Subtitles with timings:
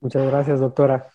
[0.00, 1.08] Muchas gracias, doctora.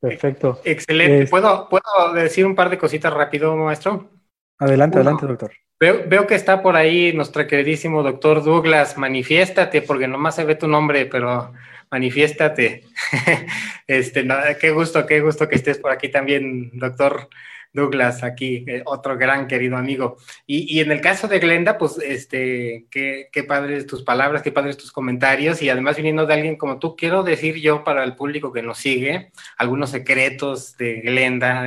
[0.00, 0.60] Perfecto.
[0.64, 1.26] Excelente.
[1.26, 4.10] ¿Puedo, ¿Puedo decir un par de cositas rápido, maestro?
[4.58, 5.52] Adelante, adelante, doctor.
[5.78, 8.98] Veo, veo, que está por ahí nuestro queridísimo doctor Douglas.
[8.98, 11.52] Manifiéstate, porque nomás se ve tu nombre, pero
[11.90, 12.84] manifiéstate.
[13.86, 14.26] este,
[14.60, 17.28] qué gusto, qué gusto que estés por aquí también, doctor
[17.72, 20.16] Douglas, aquí, eh, otro gran querido amigo.
[20.46, 24.52] Y, y, en el caso de Glenda, pues, este, qué, qué padres tus palabras, qué
[24.52, 28.16] padres tus comentarios, y además viniendo de alguien como tú, quiero decir yo para el
[28.16, 31.66] público que nos sigue, algunos secretos de Glenda,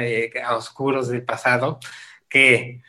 [0.55, 1.79] oscuros del pasado,
[2.27, 2.81] que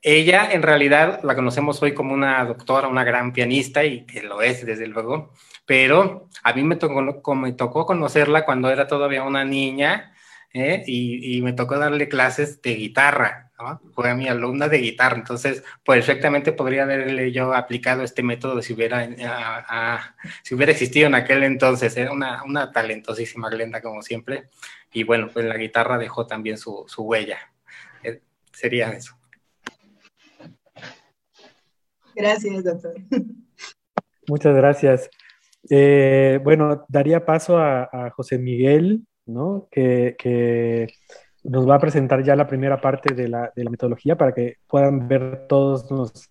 [0.00, 4.42] ella en realidad la conocemos hoy como una doctora, una gran pianista, y que lo
[4.42, 5.32] es, desde luego,
[5.66, 10.11] pero a mí me tocó conocerla cuando era todavía una niña
[10.54, 10.82] ¿eh?
[10.86, 13.50] y, y, me tocó darle clases de guitarra.
[13.58, 13.80] ¿no?
[13.94, 18.72] Fue a mi alumna de guitarra, entonces perfectamente podría haberle yo aplicado este método si
[18.72, 21.96] hubiera, a, a, si hubiera existido en aquel entonces.
[21.96, 24.48] Era una, una talentosísima Glenda, como siempre.
[24.92, 27.38] Y bueno, pues la guitarra dejó también su, su huella.
[28.02, 28.20] Eh,
[28.52, 29.16] sería eso.
[32.14, 32.94] Gracias, doctor.
[34.28, 35.10] Muchas gracias.
[35.70, 39.68] Eh, bueno, daría paso a, a José Miguel, ¿no?
[39.70, 40.88] Que,
[41.44, 44.58] nos va a presentar ya la primera parte de la, de la metodología para que
[44.68, 46.30] puedan ver todos los,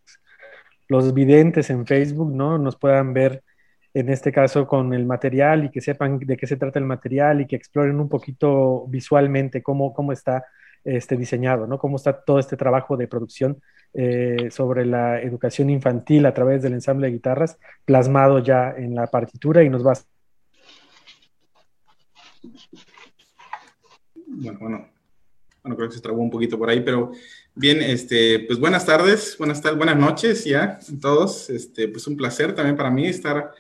[0.88, 2.58] los, videntes en Facebook, ¿no?
[2.58, 3.44] Nos puedan ver
[3.94, 7.42] en este caso con el material y que sepan de qué se trata el material
[7.42, 10.46] y que exploren un poquito visualmente cómo, cómo está
[10.84, 11.78] este, diseñado, ¿no?
[11.78, 13.62] Cómo está todo este trabajo de producción
[13.94, 19.08] eh, sobre la educación infantil a través del ensamble de guitarras, plasmado ya en la
[19.08, 19.98] partitura y nos va a...
[24.26, 24.90] Bueno, bueno,
[25.64, 27.12] bueno, creo que se trabó un poquito por ahí, pero
[27.54, 32.18] bien, este, pues buenas tardes, buenas tardes, buenas noches ya a todos, este, pues un
[32.18, 33.52] placer también para mí estar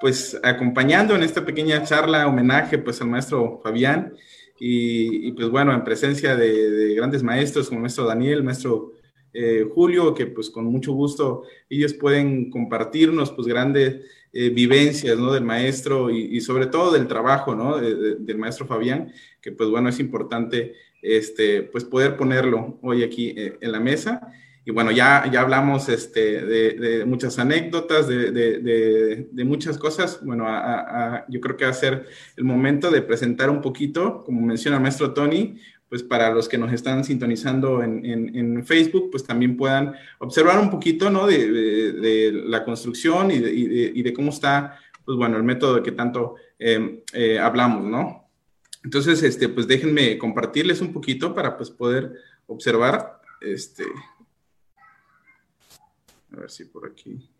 [0.00, 4.14] pues acompañando en esta pequeña charla, homenaje pues al maestro Fabián.
[4.60, 8.97] Y, pues bueno, en presencia de, de, grandes maestros como el maestro Daniel, maestro
[9.32, 15.32] eh, Julio, que pues con mucho gusto ellos pueden compartirnos pues grandes eh, vivencias, ¿no?
[15.32, 17.78] Del maestro y, sobre todo del trabajo, ¿no?
[17.78, 23.02] De, de, del maestro Fabián, que pues bueno, es importante este, pues poder ponerlo hoy
[23.02, 24.32] aquí eh, en la mesa.
[24.64, 30.22] Y bueno, ya, ya hablamos este, de, muchas anécdotas, de, muchas cosas.
[30.22, 30.44] Bueno,
[31.28, 32.04] yo creo que va a ser
[32.36, 35.58] el momento de presentar un poquito, como menciona el maestro Tony,
[35.88, 40.70] pues para los que nos están sintonizando en, en, Facebook, pues también puedan observar un
[40.70, 41.26] poquito, ¿no?
[41.26, 47.38] De, la construcción y de, cómo está, pues bueno, el método que tanto eh, eh,
[47.38, 48.28] hablamos, ¿no?
[48.84, 52.12] Entonces, este, pues déjenme compartirles un poquito para pues poder
[52.46, 53.84] observar, este,
[56.32, 57.30] a ver si por aquí.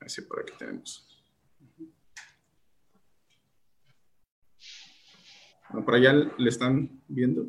[0.00, 1.11] A ver si por aquí tenemos.
[5.72, 7.46] Bueno, por allá le están viendo.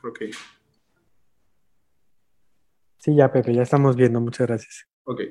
[0.00, 0.30] Creo que.
[2.98, 4.20] Sí, ya, Pepe, ya estamos viendo.
[4.20, 4.86] Muchas gracias.
[5.04, 5.22] Ok.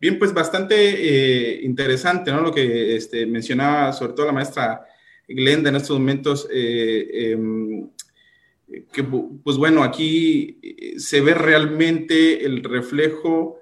[0.00, 2.40] Bien, pues bastante eh, interesante, ¿no?
[2.40, 4.86] Lo que este, mencionaba sobre todo la maestra
[5.28, 10.60] Glenda en estos momentos, eh, eh, que pues bueno, aquí
[10.96, 13.58] se ve realmente el reflejo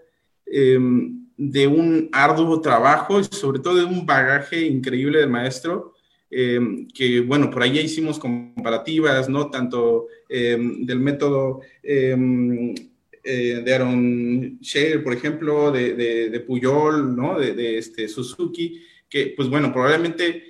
[1.39, 5.95] de un arduo trabajo y sobre todo de un bagaje increíble del maestro,
[6.31, 6.61] eh,
[6.93, 9.49] que bueno, por ahí ya hicimos comparativas, ¿no?
[9.49, 12.75] Tanto eh, del método eh,
[13.23, 17.39] de Aaron Scheer, por ejemplo, de, de, de Puyol, ¿no?
[17.39, 20.45] De, de, este Suzuki, que pues bueno, probablemente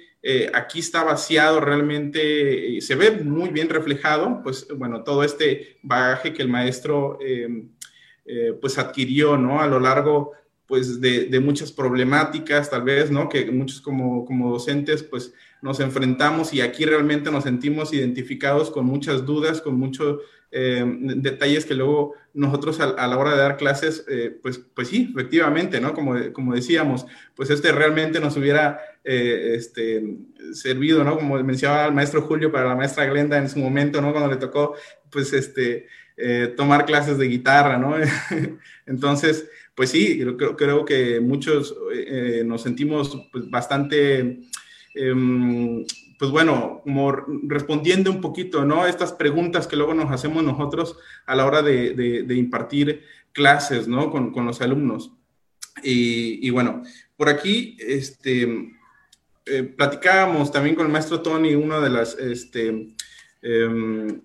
[0.52, 6.42] aquí está vaciado realmente, se ve muy bien reflejado, pues bueno, todo este bagaje que
[6.42, 7.18] el maestro
[8.60, 9.60] pues adquirió, ¿no?
[9.60, 10.32] A lo largo
[10.68, 13.28] pues de, de, muchas problemáticas tal vez, ¿no?
[13.28, 18.84] Que muchos como, como docentes pues nos enfrentamos y aquí realmente nos sentimos identificados con
[18.84, 20.20] muchas dudas, con muchos
[20.50, 20.82] eh,
[21.16, 25.80] detalles que luego nosotros a, la hora de dar clases, eh, pues, pues sí, efectivamente,
[25.80, 25.92] ¿no?
[25.92, 30.16] Como, como decíamos, pues este realmente nos hubiera eh, este,
[30.52, 31.16] servido, ¿no?
[31.16, 34.12] Como mencionaba el maestro Julio para la maestra Glenda en su momento, ¿no?
[34.12, 34.74] Cuando le tocó,
[35.10, 35.86] pues, este,
[36.56, 37.94] tomar clases de guitarra, ¿no?
[38.86, 39.48] Entonces,
[39.78, 40.20] pues sí,
[40.56, 44.40] creo, que muchos eh, nos sentimos pues, bastante,
[44.92, 45.84] eh,
[46.18, 48.88] pues bueno, como respondiendo un poquito, ¿no?
[48.88, 50.96] Estas preguntas que luego nos hacemos nosotros
[51.26, 54.10] a la hora de, impartir clases, ¿no?
[54.10, 55.12] Con, los alumnos.
[55.84, 56.82] Y, bueno,
[57.16, 58.72] por aquí, este,
[59.46, 62.96] eh, platicábamos también con el maestro Tony, una de las, este,
[63.40, 64.20] de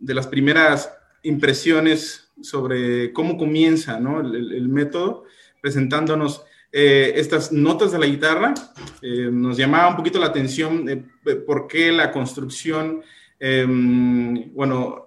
[0.00, 0.92] las primeras
[1.22, 4.20] impresiones sobre cómo comienza ¿no?
[4.20, 5.24] el, método,
[5.60, 8.54] presentándonos eh, estas notas de la guitarra.
[9.02, 11.10] Eh, nos llamaba un poquito la atención
[11.46, 13.02] por qué la construcción,
[13.38, 15.06] em, bueno,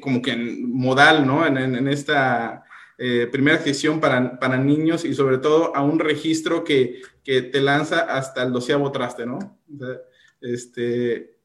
[0.00, 1.46] como que modal, ¿no?
[1.46, 2.64] En, esta
[3.30, 8.00] primera sesión para, para, niños y sobre todo a un registro que, que te lanza
[8.00, 9.38] hasta el doceavo traste, ¿no?
[10.40, 11.37] este,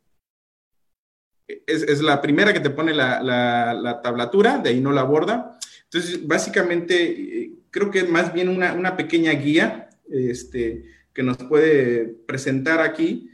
[1.68, 5.58] es, la primera que te pone la, tablatura, de ahí no la aborda.
[5.86, 12.06] Entonces, básicamente, eh, creo que es más bien una, pequeña guía este, que nos puede
[12.06, 13.30] presentar aquí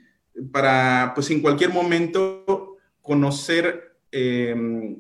[0.52, 5.00] para, pues, en cualquier momento conocer em,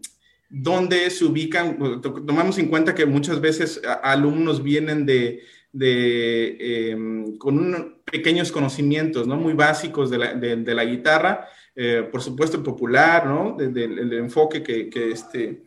[0.50, 2.02] dónde se ubican.
[2.02, 5.42] Tomamos en cuenta que muchas veces alumnos vienen de,
[5.74, 9.36] em, con pequeños conocimientos, ¿no?
[9.36, 11.48] Muy básicos de la, de la guitarra
[11.82, 13.56] eh, por supuesto, popular, ¿no?
[13.58, 15.64] el enfoque que, que, este,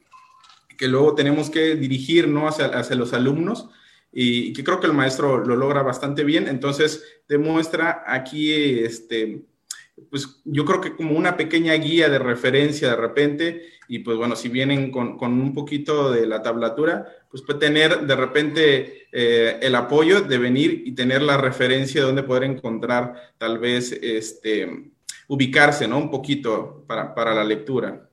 [0.76, 2.46] que luego tenemos que dirigir, ¿no?
[2.46, 3.70] Hacia, hacia los alumnos
[4.12, 6.48] y, que creo que el maestro lo logra bastante bien.
[6.48, 9.46] Entonces, demuestra aquí, este,
[10.10, 14.36] pues yo creo que como una pequeña guía de referencia de repente, y pues bueno,
[14.36, 19.58] si vienen con, con un poquito de la tablatura, pues puede tener de repente eh,
[19.62, 24.92] el apoyo de venir y tener la referencia donde poder encontrar tal vez este,
[25.32, 25.96] ubicarse, ¿no?
[25.96, 28.06] Un poquito para, la lectura.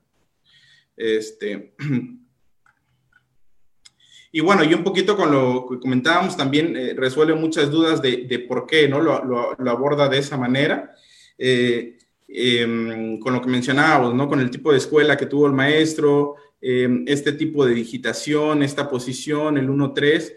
[0.95, 1.73] Este,
[4.31, 8.45] y bueno, y un poquito con lo que comentábamos también eh, resuelve muchas dudas de,
[8.47, 9.01] por qué, ¿no?
[9.01, 10.95] Lo, aborda de esa manera.
[11.37, 11.97] Eh,
[12.29, 14.29] em, con lo que mencionábamos, ¿no?
[14.29, 18.89] Con el tipo de escuela que tuvo el maestro, em, este tipo de digitación, esta
[18.89, 20.35] posición, el 1-3.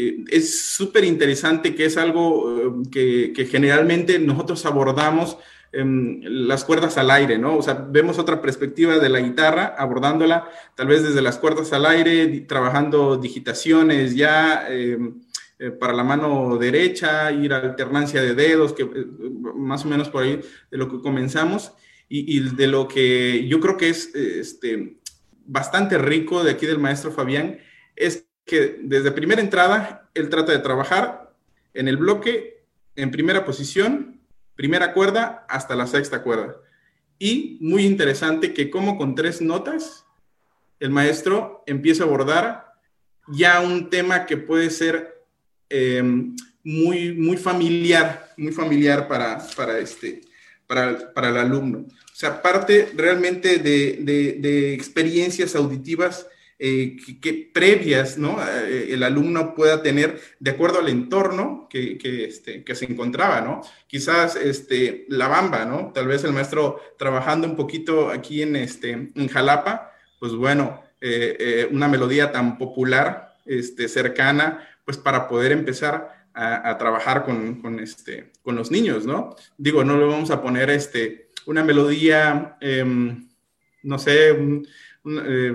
[0.00, 5.38] Eh, es súper interesante que es algo eh, que, generalmente nosotros abordamos
[5.72, 7.56] em, las cuerdas al aire, ¿no?
[7.56, 11.84] O sea, vemos otra perspectiva de la guitarra, abordándola tal vez desde las cuerdas al
[11.84, 15.20] aire, trabajando digitaciones ya em,
[15.58, 18.88] eh, para la mano derecha, ir a alternancia de dedos, que
[19.56, 20.40] más o menos por ahí
[20.70, 21.72] de lo que comenzamos,
[22.08, 25.00] y, y de lo que yo creo que es este,
[25.44, 27.58] bastante rico de aquí del maestro Fabián,
[27.96, 31.32] es que desde primera entrada él trata de trabajar
[31.74, 32.64] en el bloque
[32.96, 34.20] en primera posición,
[34.56, 36.56] primera cuerda hasta la sexta cuerda.
[37.18, 40.04] Y muy interesante que como con tres notas
[40.80, 42.72] el maestro empieza a abordar
[43.28, 45.22] ya un tema que puede ser
[45.68, 46.02] eh,
[46.64, 50.22] muy, muy familiar, muy familiar para, para, este,
[50.66, 51.80] para, el alumno.
[51.80, 56.26] O sea, parte realmente de, de, de experiencias auditivas
[56.58, 58.38] eh, que, previas ¿no?
[58.42, 63.40] Eh, el alumno pueda tener de acuerdo al entorno que, que, este, que se encontraba,
[63.40, 63.62] ¿no?
[63.86, 65.92] Quizás este, la bamba, ¿no?
[65.92, 71.68] Tal vez el maestro trabajando un poquito aquí en, este, en Jalapa, pues bueno, eh,
[71.70, 78.30] una melodía tan popular, este, cercana, pues para poder empezar a, trabajar con, con, este,
[78.42, 79.34] con los niños, ¿no?
[79.56, 83.28] Digo, no le vamos a poner este, una melodía, em,
[83.82, 84.66] no sé, un,
[85.24, 85.54] eh,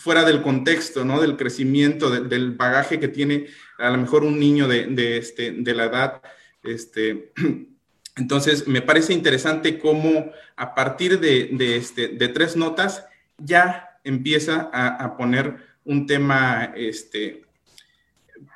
[0.00, 1.20] fuera del contexto, ¿no?
[1.20, 3.46] Del crecimiento, del bagaje que tiene
[3.78, 6.22] a lo mejor un niño de, este, de la edad.
[6.62, 7.32] Este,
[8.16, 13.04] entonces, me parece interesante cómo a partir de, este, de tres notas
[13.38, 17.44] ya empieza a, poner un tema este,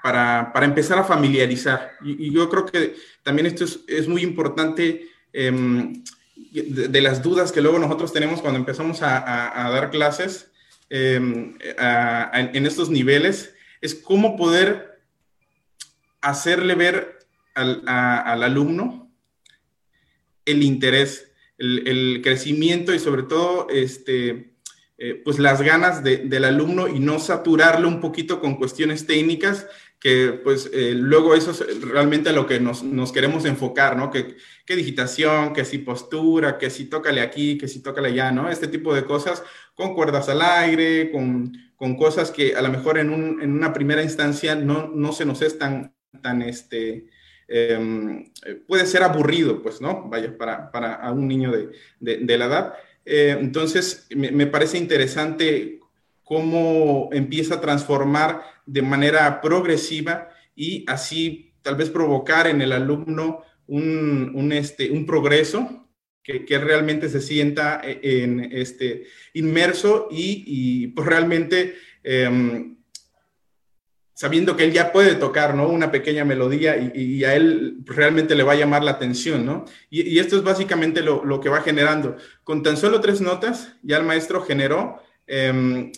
[0.03, 1.93] para, para, empezar a familiarizar.
[2.05, 5.09] Y, yo creo que también esto es, es muy importante.
[5.33, 6.03] Em,
[6.53, 10.51] de, las dudas que luego nosotros tenemos cuando empezamos a, dar clases
[10.91, 15.01] em, en estos niveles, es cómo poder
[16.21, 17.19] hacerle ver
[17.55, 19.11] al, alumno
[20.45, 24.55] el interés, el, crecimiento y sobre todo este,
[24.97, 29.67] eh, pues las ganas del alumno y no saturarlo un poquito con cuestiones técnicas
[30.01, 34.11] que pues eh, luego eso es realmente a lo que nos, nos queremos enfocar, ¿no?
[34.11, 38.49] Que, que, digitación, que si postura, que si tócale aquí, que si tócale allá, ¿no?
[38.49, 39.43] Este tipo de cosas
[39.75, 43.73] con cuerdas al aire, con, con cosas que a lo mejor en, un, en, una
[43.73, 47.09] primera instancia no, no se nos es tan, tan este,
[47.49, 48.31] em,
[48.69, 50.09] puede ser aburrido, pues, ¿no?
[50.09, 52.75] Vaya, para, para a un niño de, de, la edad.
[53.05, 55.81] Eh, entonces, me, me parece interesante
[56.23, 63.43] cómo empieza a transformar de manera progresiva y así tal vez provocar en el alumno
[63.67, 65.89] un, este, un progreso
[66.23, 72.77] que, realmente se sienta e, en, este, inmerso y, pues realmente em,
[74.13, 75.69] sabiendo que él ya puede tocar, ¿no?
[75.69, 79.65] Una pequeña melodía y, a él realmente le va a llamar la atención, ¿no?
[79.91, 82.17] Y, esto es básicamente lo, que va generando.
[82.45, 85.93] Con tan solo tres notas, ya el maestro generó em,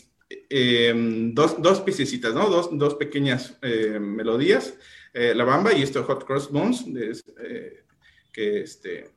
[0.48, 2.48] em, dos, dos piececitas, ¿no?
[2.48, 4.74] Dos, dos pequeñas eh, melodías,
[5.12, 6.84] eh, la bamba y esto Hot Cross Bones,
[7.42, 7.82] eh,
[8.32, 9.10] que este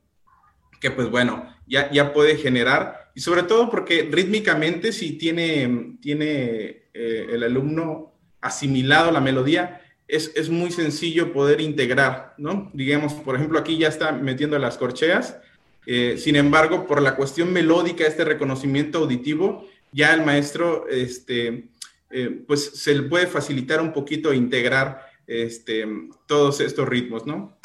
[0.80, 6.90] que pues bueno, ya, ya puede generar, y sobre todo porque rítmicamente si tiene, tiene
[6.92, 12.70] el alumno asimilado la melodía, es, es, muy sencillo poder integrar, ¿no?
[12.74, 15.38] Digamos, por ejemplo, aquí ya está metiendo las corcheas,
[15.86, 21.70] eh, sin embargo, por la cuestión melódica, este reconocimiento auditivo, ya el maestro, este,
[22.10, 25.86] eh, pues se le puede facilitar un poquito integrar este,
[26.26, 27.56] todos estos ritmos, ¿no?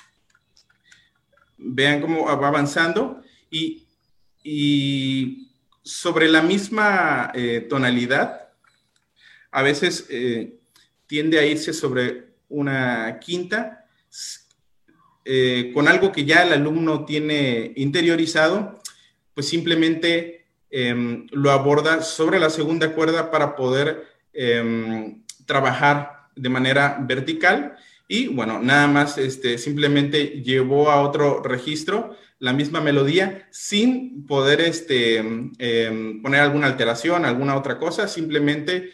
[1.57, 3.87] Vean cómo va avanzando y,
[4.43, 8.49] y sobre la misma eh, tonalidad,
[9.51, 10.07] a veces
[11.07, 13.79] tiende a irse sobre una quinta,
[15.25, 18.81] eh, con algo que ya el alumno tiene interiorizado,
[19.33, 20.38] pues simplemente
[20.71, 27.75] em, lo aborda sobre la segunda cuerda para poder em, trabajar de manera vertical.
[28.07, 34.61] Y bueno, nada más este, simplemente llevó a otro registro la misma melodía sin poder
[34.61, 38.91] este, em, poner alguna alteración, alguna otra cosa, simplemente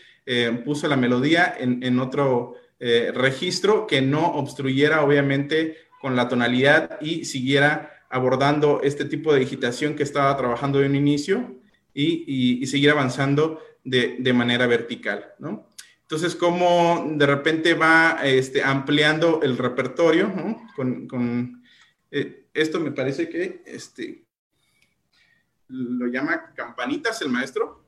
[0.65, 7.25] puso la melodía en, otro eh, registro que no obstruyera obviamente con la tonalidad y
[7.25, 11.55] siguiera abordando este tipo de digitación que estaba trabajando de un inicio
[11.95, 15.73] y, seguir avanzando de, manera vertical, ¿no?
[16.01, 20.31] Entonces, como de repente va este, ampliando el repertorio,
[20.75, 21.63] Con,
[22.11, 24.23] eh, esto me parece que este,
[25.69, 27.85] lo llama campanitas el maestro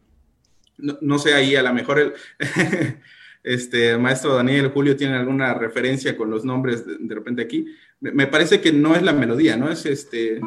[0.78, 2.14] no, sé ahí, a lo mejor el,
[3.44, 7.66] este, maestro Daniel Julio tiene alguna referencia con los nombres de, repente aquí.
[8.00, 9.72] Me, parece que no es la melodía, ¿no?
[9.72, 10.40] Es este...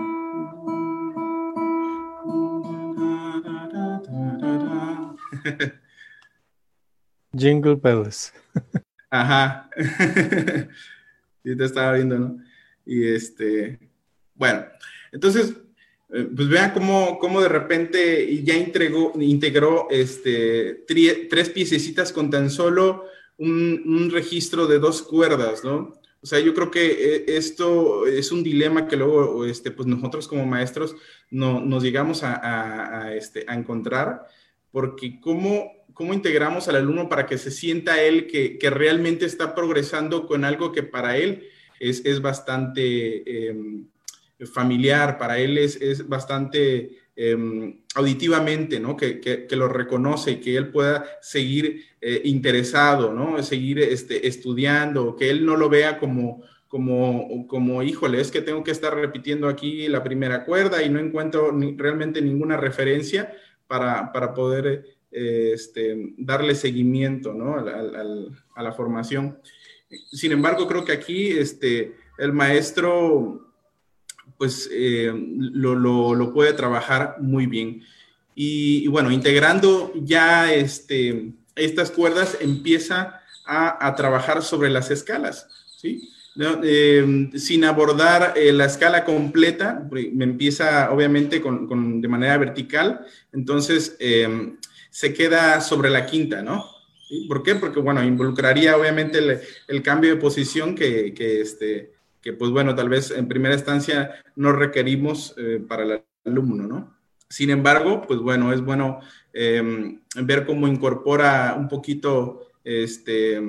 [7.36, 8.32] Jingle Bells.
[9.10, 9.70] Ajá.
[11.44, 12.38] sí, te estaba viendo, ¿no?
[12.84, 13.78] Y este,
[14.34, 14.64] bueno,
[15.12, 15.54] entonces
[16.12, 20.84] eh, pues vean cómo, cómo, de repente ya integró, integró este,
[21.28, 23.04] tres piececitas con tan solo
[23.38, 26.00] un, registro de dos cuerdas, ¿no?
[26.22, 30.26] O sea, yo creo que eh, esto es un dilema que luego este, pues nosotros
[30.26, 30.96] como maestros
[31.30, 34.26] no, nos llegamos a, este, a encontrar,
[34.70, 39.54] porque cómo, cómo integramos al alumno para que se sienta él que, que realmente está
[39.54, 41.48] progresando con algo que para él
[41.78, 43.48] es, es bastante...
[43.48, 43.84] Em,
[44.46, 48.96] familiar, para él es, es bastante em, auditivamente, ¿no?
[48.96, 53.42] Que, que, lo reconoce y que él pueda seguir eh, interesado, ¿no?
[53.42, 58.64] Seguir este, estudiando, que él no lo vea como, como, como, híjole, es que tengo
[58.64, 63.34] que estar repitiendo aquí la primera cuerda y no encuentro realmente ninguna referencia
[63.70, 67.54] para, para poder eh, este, darle seguimiento, ¿no?
[67.54, 69.38] a la formación.
[70.10, 73.46] Sin embargo, creo que aquí este, el maestro
[74.36, 77.84] pues eh, lo, puede trabajar muy bien.
[78.34, 85.46] Y, bueno, integrando ya este, estas cuerdas, empieza a, trabajar sobre las escalas,
[85.76, 86.08] ¿sí?
[86.62, 93.98] Eh, sin abordar eh, la escala completa, me empieza obviamente con, de manera vertical, entonces
[94.90, 96.64] se queda sobre la quinta, ¿no?
[97.28, 97.56] ¿Por qué?
[97.56, 99.18] Porque, bueno, involucraría obviamente
[99.68, 101.92] el, cambio de posición que, que este,
[102.22, 106.96] que pues bueno, tal vez en primera instancia no requerimos eh, para el alumno, ¿no?
[107.28, 109.00] Sin embargo, pues bueno, es bueno
[109.32, 113.40] em, ver cómo incorpora un poquito este,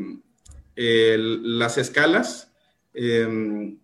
[0.76, 2.51] las escalas
[2.94, 3.78] em,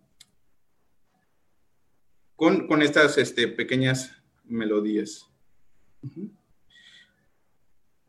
[2.36, 4.12] con, estas este, pequeñas
[4.44, 5.26] melodías.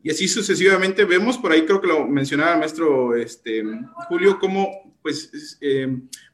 [0.02, 3.62] Y así sucesivamente vemos, por ahí creo que lo mencionaba el maestro este,
[4.08, 5.88] Julio, cómo pues eh,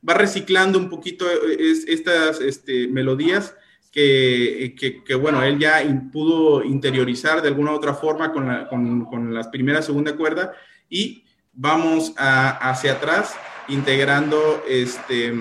[0.06, 3.54] va reciclando un poquito eh, estas este, melodías
[3.90, 4.74] que,
[5.06, 5.82] que, bueno, él ya
[6.12, 10.52] pudo interiorizar de alguna u otra forma con, la, con, con primera, segunda cuerda.
[10.90, 13.34] Y vamos hacia atrás
[13.68, 15.34] integrando este,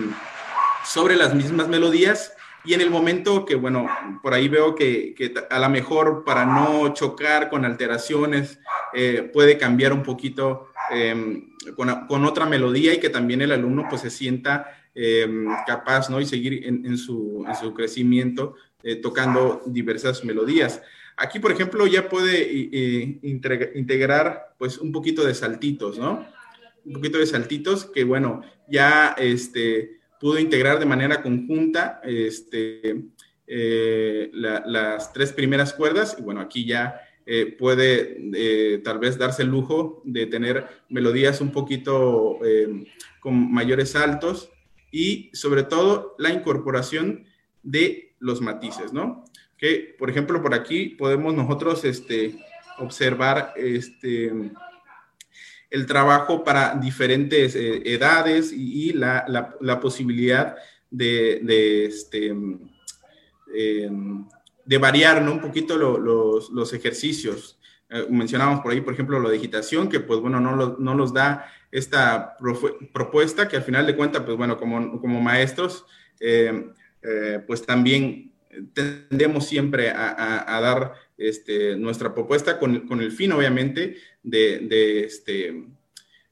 [0.83, 3.87] sobre las mismas melodías y en el momento que, bueno,
[4.23, 8.59] por ahí veo que, que a lo mejor para no chocar con alteraciones
[8.93, 14.01] eh, puede cambiar un poquito Em, con, otra melodía y que también el alumno pues
[14.01, 16.21] se sienta em, capaz, ¿no?
[16.21, 17.43] Y seguir en, su,
[17.75, 20.81] crecimiento eh, tocando diversas melodías.
[21.17, 26.27] Aquí, por ejemplo, ya puede integrar pues un poquito de saltitos, ¿no?
[26.85, 33.05] Un poquito de saltitos, que bueno, ya este, pudo integrar de manera conjunta este,
[33.47, 39.43] eh, las tres primeras cuerdas y bueno, aquí ya eh, puede eh, tal vez darse
[39.43, 42.39] el lujo de tener melodías un poquito
[43.19, 44.49] con mayores saltos
[44.91, 47.25] y sobre todo la incorporación
[47.63, 49.25] de los matices, ¿no?
[49.57, 52.35] Que, por ejemplo, por aquí podemos nosotros este,
[52.77, 54.31] observar este,
[55.75, 59.25] el trabajo para diferentes eh, edades y, la,
[59.59, 60.55] la, posibilidad
[60.89, 62.59] de, de, este, em,
[64.63, 65.33] de variar ¿no?
[65.33, 67.59] un poquito los, los, ejercicios.
[67.89, 71.13] Eh, mencionamos por ahí, por ejemplo, la digitación, que pues bueno, no, lo, no nos
[71.13, 72.37] da esta
[72.93, 75.85] propuesta que al final de cuentas, pues bueno, como, como maestros,
[76.21, 76.71] eh,
[77.45, 78.31] pues también
[78.73, 85.05] tendemos siempre a, a dar este, nuestra propuesta con, con, el fin, obviamente, de, de
[85.05, 85.65] este,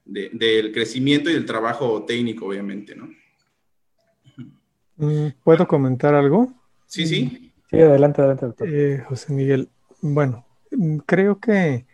[0.06, 3.10] del crecimiento y del trabajo técnico, obviamente, ¿no?
[4.98, 6.54] Mm, ¿Puedo comentar algo?
[6.86, 7.54] Sí, sí.
[7.70, 8.70] Sí, adelante, adelante, doctor.
[8.70, 9.70] Eh, José Miguel,
[10.02, 11.86] bueno, mm, creo que,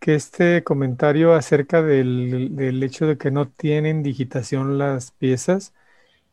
[0.00, 5.72] que este comentario acerca del, del, hecho de que no tienen digitación las piezas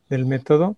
[0.09, 0.77] del método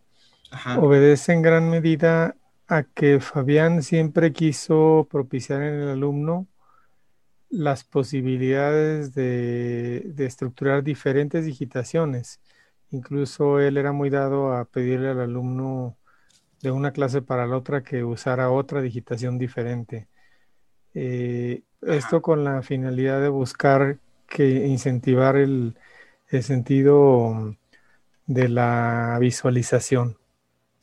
[0.77, 2.35] obedece en gran medida
[2.77, 6.47] a que Fabián siempre quiso propiciar en el alumno
[7.49, 12.41] las posibilidades de, estructurar diferentes digitaciones.
[12.91, 15.97] Incluso él era muy dado a pedirle al alumno
[16.61, 20.07] de una clase para la otra que usara otra digitación diferente.
[20.95, 25.75] Eh, esto con la finalidad de buscar que incentivar el
[26.41, 27.55] sentido
[28.27, 30.17] de la visualización.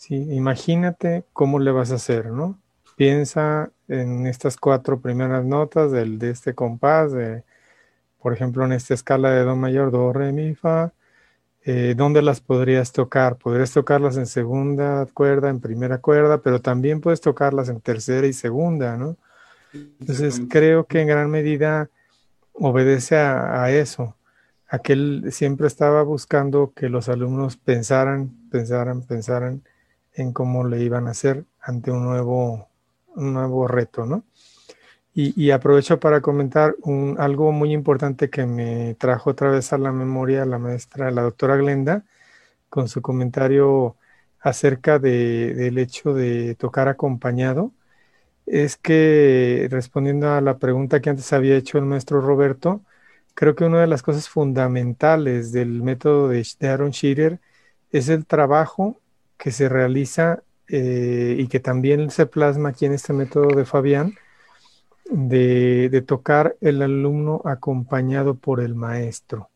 [0.01, 2.59] Sí, imagínate cómo le vas a hacer, ¿no?
[2.97, 7.45] Piensa en estas cuatro primeras notas del, de este compás, de,
[8.19, 10.95] por ejemplo, en esta escala de Do mayor, Do, Re, Mi, Fa,
[11.67, 13.37] eh, ¿dónde las podrías tocar?
[13.37, 18.33] Podrías tocarlas en segunda cuerda, en primera cuerda, pero también puedes tocarlas en tercera y
[18.33, 19.19] segunda, ¿no?
[19.75, 21.91] Entonces creo que en gran medida
[22.55, 24.17] obedece a, a eso,
[24.67, 29.63] a que él siempre estaba buscando que los alumnos pensaran, pensaran, pensaran
[30.15, 32.69] en cómo le iban a hacer ante un nuevo,
[33.17, 34.25] un nuevo reto, ¿no?
[35.13, 36.77] Y, aprovecho para comentar
[37.19, 41.57] algo muy importante que me trajo otra vez a la memoria la maestra, la doctora
[41.57, 42.05] Glenda,
[42.69, 43.97] con su comentario
[44.41, 47.73] acerca de, del hecho de tocar acompañado,
[48.47, 52.83] es que respondiendo a la pregunta que antes había hecho el maestro Roberto,
[53.35, 57.41] creo que una de las cosas fundamentales del método de, de Aaron Shearer
[57.93, 59.00] es el trabajo
[59.41, 64.15] que se realiza eh, y que también se plasma aquí en este método de Fabián,
[65.11, 69.49] de, tocar el alumno acompañado por el maestro.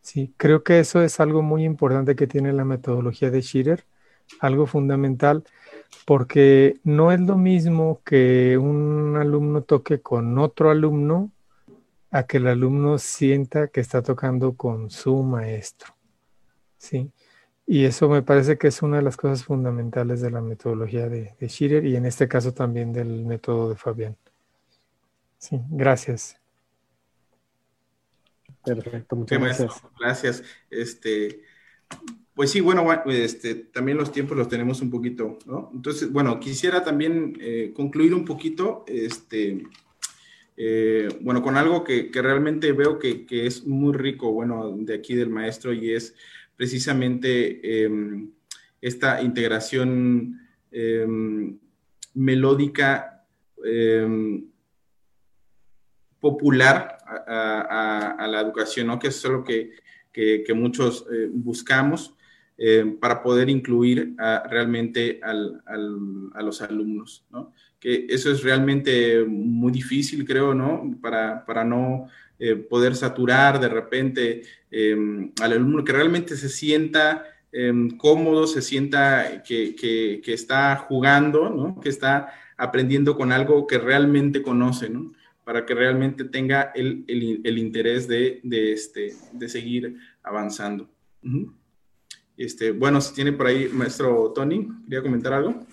[0.00, 3.84] Sí, creo que eso es algo muy importante que tiene la metodología de Schirer,
[4.40, 5.44] algo fundamental,
[6.06, 11.30] porque no es lo mismo que un alumno toque con otro alumno
[12.10, 15.94] a que el alumno sienta que está tocando con su maestro.
[16.78, 17.12] ¿sí?
[17.70, 21.34] Y eso me parece que es una de las cosas fundamentales de la metodología de,
[21.38, 24.16] de Schirer y en este caso también del método de Fabián.
[25.36, 26.40] Sí, gracias.
[28.64, 29.82] Perfecto, muchas gracias.
[30.00, 30.44] Gracias.
[30.70, 31.42] Este,
[32.32, 35.70] pues sí, bueno, este, también los tiempos los tenemos un poquito, ¿no?
[35.74, 39.62] Entonces, bueno, quisiera también eh, concluir un poquito, este,
[40.56, 44.94] eh, bueno, con algo que, que realmente veo que, que, es muy rico, bueno, de
[44.94, 46.14] aquí del maestro y es
[46.58, 48.32] precisamente em,
[48.82, 50.34] esta integración
[50.72, 51.56] em,
[52.14, 53.22] melódica
[53.64, 54.44] em,
[56.20, 58.98] popular a, la educación, ¿no?
[58.98, 59.70] que es lo que,
[60.12, 62.14] que, muchos eh, buscamos
[63.00, 64.16] para poder incluir
[64.50, 67.24] realmente a los alumnos.
[67.30, 67.52] ¿no?
[67.78, 70.98] Que eso es realmente muy difícil, creo, ¿no?
[71.00, 72.08] Para, para no
[72.40, 78.62] eh, poder saturar de repente em, al alumno, que realmente se sienta em, cómodo, se
[78.62, 81.80] sienta que, que, está jugando, ¿no?
[81.80, 85.12] que está aprendiendo con algo que realmente conoce, ¿no?
[85.42, 90.88] para que realmente tenga el, el, interés de, de, este, de seguir avanzando.
[92.36, 95.66] este, bueno, si tiene por ahí, maestro Tony, ¿quería comentar algo?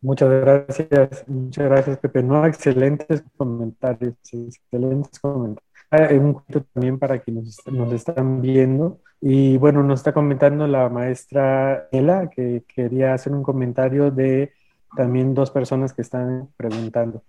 [0.00, 2.22] Muchas gracias, muchas gracias, Pepe.
[2.22, 5.73] No, excelentes comentarios, excelentes comentarios
[6.20, 9.00] un cuento también para quienes nos, están viendo.
[9.20, 14.52] Y bueno, nos está comentando la maestra Ela que quería hacer un comentario de
[14.96, 17.22] también dos personas que están preguntando.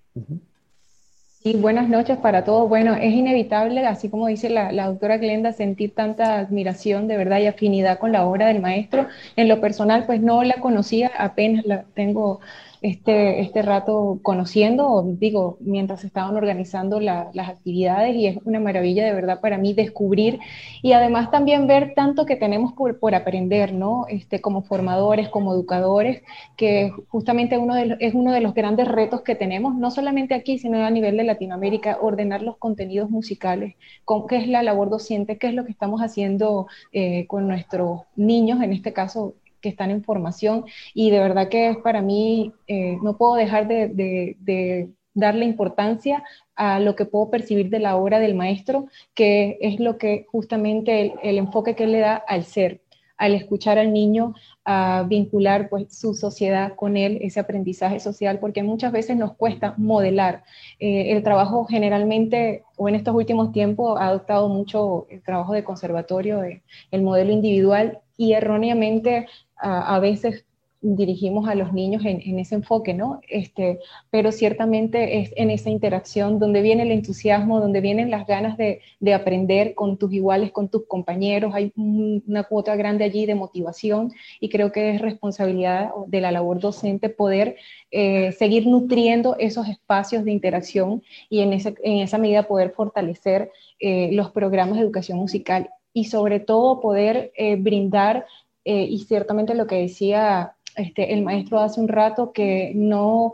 [1.41, 2.67] Sí, buenas noches para todos.
[2.67, 7.39] Bueno, es inevitable, así como dice la, la, doctora Glenda, sentir tanta admiración de verdad
[7.39, 9.07] y afinidad con la obra del maestro.
[9.35, 12.39] En lo personal, pues no la conocía, apenas la tengo
[12.85, 19.11] este, este rato conociendo, digo, mientras estaban organizando las actividades y es una maravilla de
[19.11, 20.39] verdad para mí descubrir
[20.83, 24.05] y además también ver tanto que tenemos por, aprender, ¿no?
[24.07, 26.21] Este, como formadores, como educadores,
[26.57, 30.59] que justamente uno de, es uno de los grandes retos que tenemos, no solamente aquí,
[30.59, 35.39] sino a nivel de Latinoamérica, ordenar los contenidos musicales, con qué es la labor docente,
[35.39, 39.33] qué es lo que estamos haciendo eh, con nuestros niños, en este caso
[39.65, 43.67] que están en formación y de verdad que es para mí, eh, no puedo dejar
[43.67, 46.23] de, darle importancia
[46.55, 51.15] a lo que puedo percibir de la obra del maestro, que es lo que justamente
[51.23, 52.81] el, enfoque que él le da al ser,
[53.17, 58.61] al escuchar al niño, a vincular pues su sociedad con él, ese aprendizaje social, porque
[58.61, 60.43] muchas veces nos cuesta modelar.
[60.79, 65.63] Eh, el trabajo generalmente, o en estos últimos tiempos, ha adoptado mucho el trabajo de
[65.63, 69.27] conservatorio, el modelo individual, y erróneamente
[69.65, 70.45] a, veces
[70.81, 73.19] dirigimos a los niños en, ese enfoque, ¿no?
[73.27, 73.79] Este,
[74.11, 78.81] pero ciertamente es en esa interacción donde viene el entusiasmo, donde vienen las ganas de,
[79.13, 84.49] aprender con tus iguales, con tus compañeros, hay una cuota grande allí de motivación y
[84.49, 87.55] creo que es responsabilidad de la labor docente poder
[87.91, 94.31] eh, seguir nutriendo esos espacios de interacción y en, esa medida poder fortalecer eh, los
[94.31, 98.25] programas de educación musical y sobre todo poder eh, brindar
[98.65, 103.33] eh, y ciertamente lo que decía este, el maestro hace un rato, que no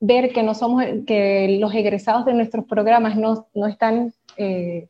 [0.00, 4.88] ver que no somos, que los egresados de nuestros programas no, no están eh,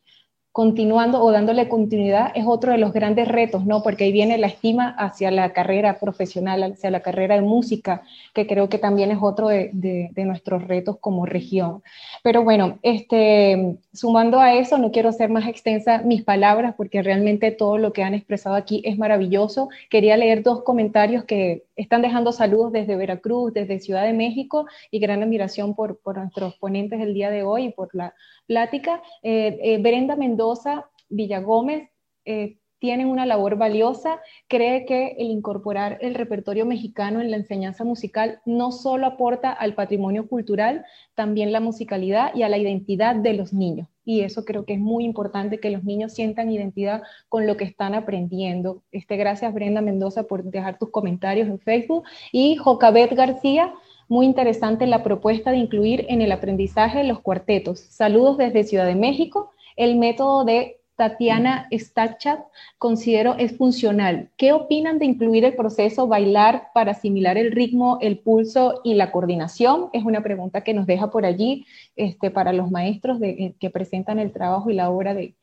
[0.52, 3.82] continuando o dándole continuidad es otro de los grandes retos, ¿no?
[3.82, 8.02] Porque ahí viene la estima hacia la carrera profesional, hacia la carrera de música,
[8.34, 11.82] que creo que también es otro de, de, nuestros retos como región.
[12.24, 17.50] Pero bueno, este, sumando a eso, no quiero hacer más extensa mis palabras porque realmente
[17.50, 19.68] todo lo que han expresado aquí es maravilloso.
[19.90, 25.00] Quería leer dos comentarios que están dejando saludos desde Veracruz, desde Ciudad de México y
[25.00, 28.14] gran admiración por, nuestros ponentes del día de hoy y por la
[28.46, 29.02] plática.
[29.22, 31.90] Eh, eh, Brenda Mendoza Villagómez
[32.24, 37.84] eh, tienen una labor valiosa, cree que el incorporar el repertorio mexicano en la enseñanza
[37.84, 43.34] musical no solo aporta al patrimonio cultural, también la musicalidad y a la identidad de
[43.34, 43.88] los niños.
[44.04, 47.64] Y eso creo que es muy importante, que los niños sientan identidad con lo que
[47.64, 48.82] están aprendiendo.
[48.90, 52.04] Este, gracias Brenda Mendoza por dejar tus comentarios en Facebook.
[52.32, 53.74] Y Jocabet García
[54.08, 57.80] muy interesante la propuesta de incluir en el aprendizaje los cuartetos.
[57.80, 59.50] Saludos desde Ciudad de México.
[59.76, 62.40] El método de Tatiana Stachat
[62.76, 64.30] considero es funcional.
[64.36, 69.12] ¿Qué opinan de incluir el proceso bailar para asimilar el ritmo, el pulso y la
[69.12, 69.90] coordinación?
[69.92, 74.18] Es una pregunta que nos deja por allí este, para los maestros de, que presentan
[74.18, 75.36] el trabajo y la obra de,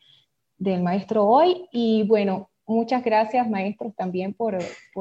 [0.57, 1.69] del maestro hoy.
[1.71, 4.57] Y bueno, Muchas gracias, maestros, también por,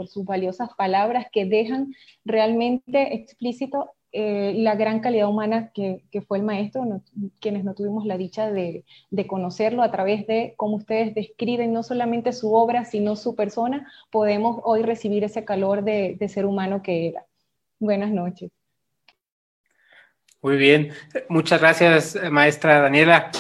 [0.07, 6.45] sus valiosas palabras que dejan realmente explícito eh, la gran calidad humana que, fue el
[6.45, 7.03] maestro,
[7.41, 8.85] quienes no tuvimos la dicha de,
[9.27, 14.61] conocerlo a través de cómo ustedes describen no solamente su obra, sino su persona, podemos
[14.63, 17.25] hoy recibir ese calor de, ser humano que era.
[17.81, 18.53] Buenas noches.
[20.41, 20.93] Muy bien,
[21.29, 23.33] muchas gracias, maestra Daniela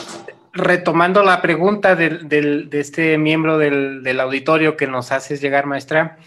[0.54, 6.18] retomando la pregunta de este miembro del, auditorio que nos haces llegar, maestra,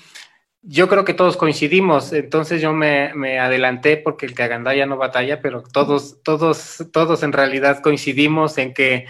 [0.69, 5.41] yo creo que todos coincidimos, entonces yo me, adelanté porque el que ya no batalla,
[5.41, 9.05] pero todos, todos, todos en realidad coincidimos en que,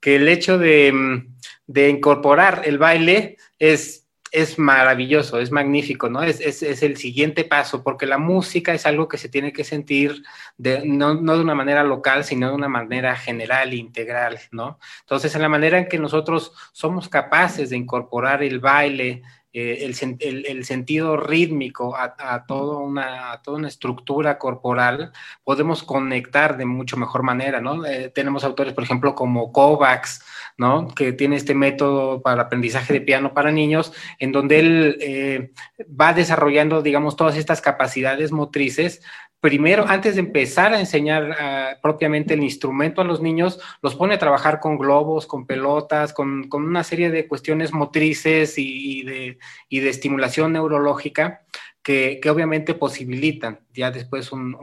[0.00, 1.22] el hecho de,
[1.66, 6.22] de incorporar el baile es es maravilloso, es magnífico, ¿no?
[6.22, 10.22] Es, es, el siguiente paso, porque la música es algo que se tiene que sentir
[10.56, 14.78] de, no, no, de una manera local, sino de una manera general, integral, ¿no?
[15.00, 19.22] Entonces, en la manera en que nosotros somos capaces de incorporar el baile,
[19.54, 25.12] eh, el, sentido rítmico a, toda una, toda una estructura corporal,
[25.44, 27.84] podemos conectar de mucho mejor manera, ¿no?
[27.84, 30.24] Eh, tenemos autores, por ejemplo, como Kovacs,
[30.56, 30.88] ¿no?
[30.88, 35.52] Que tiene este método para aprendizaje de piano para niños, en donde él eh,
[36.00, 39.02] va desarrollando, digamos, todas estas capacidades motrices
[39.42, 44.14] primero, antes de empezar a enseñar ah, propiamente el instrumento a los niños, los pone
[44.14, 50.52] a trabajar con globos, con pelotas, con, una serie de cuestiones motrices y, de, estimulación
[50.52, 51.42] neurológica
[51.82, 54.56] que, obviamente posibilitan ya después un,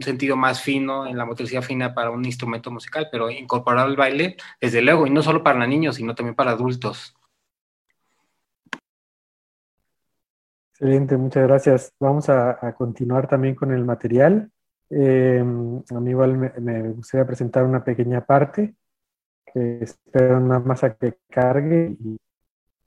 [0.00, 4.36] sentido más fino en la motricidad fina para un instrumento musical, pero incorporar el baile,
[4.60, 7.15] desde luego, y no solo para niños, sino también para adultos.
[10.78, 11.94] Excelente, muchas gracias.
[11.98, 14.50] Vamos a, continuar también con el material.
[14.90, 18.74] Eh, a mí igual me, gustaría presentar una pequeña parte
[19.54, 21.96] que espero nada más a que cargue.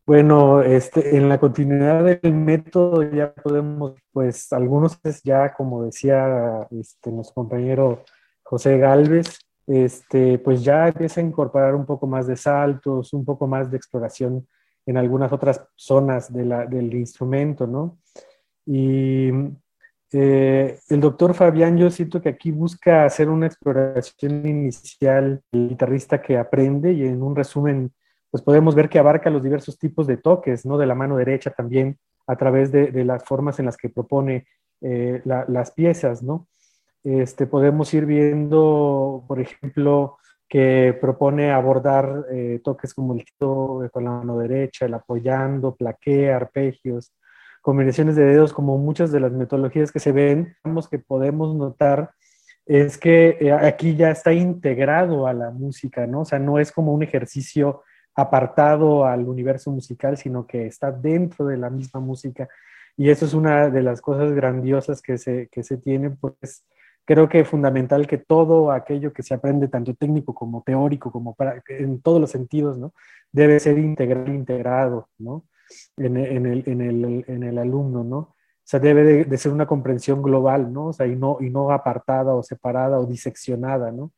[0.06, 7.12] bueno, este, en la continuidad del método ya podemos, pues algunos ya, como decía este,
[7.12, 8.04] nuestro compañero
[8.44, 13.48] José Galvez, este, pues ya empieza a incorporar un poco más de saltos, un poco
[13.48, 14.48] más de exploración
[14.90, 18.00] en algunas otras zonas del instrumento, ¿no?
[18.66, 19.30] Y
[20.12, 26.24] eh, el doctor Fabián, yo siento que aquí busca hacer una exploración inicial el guitarrista
[26.24, 27.94] que aprende y en un resumen,
[28.32, 30.80] pues podemos ver que abarca los diversos tipos de toques, ¿no?
[30.80, 34.48] De la mano derecha también, a través de, de las formas en las que propone
[34.82, 36.48] eh, las piezas, ¿no?
[37.04, 40.18] Este, podemos ir viendo, por ejemplo,
[40.50, 46.32] que propone abordar eh, toques como el tito con la mano derecha, el apoyando, plaqué,
[46.32, 47.14] arpegios,
[47.62, 50.56] combinaciones de dedos, como muchas de las metodologías que se ven,
[50.90, 52.12] que podemos notar
[52.66, 56.22] es que eh, aquí ya está integrado a la música, ¿no?
[56.22, 57.84] O sea, no es como un ejercicio
[58.16, 62.48] apartado al universo musical, sino que está dentro de la misma música.
[62.96, 66.66] Y eso es una de las cosas grandiosas que se, que se tiene, pues
[67.10, 71.34] creo que es fundamental que todo aquello que se aprende, tanto técnico como teórico, como
[71.34, 72.94] para, en todos los sentidos, ¿no?
[73.32, 75.44] Debe ser integral, integrado, ¿no?
[75.98, 78.18] En, en, el, en, el, en, el, alumno, ¿no?
[78.18, 80.90] O sea, debe de, ser una comprensión global, ¿no?
[80.90, 84.12] O sea, y no, y no apartada o separada o diseccionada, ¿no?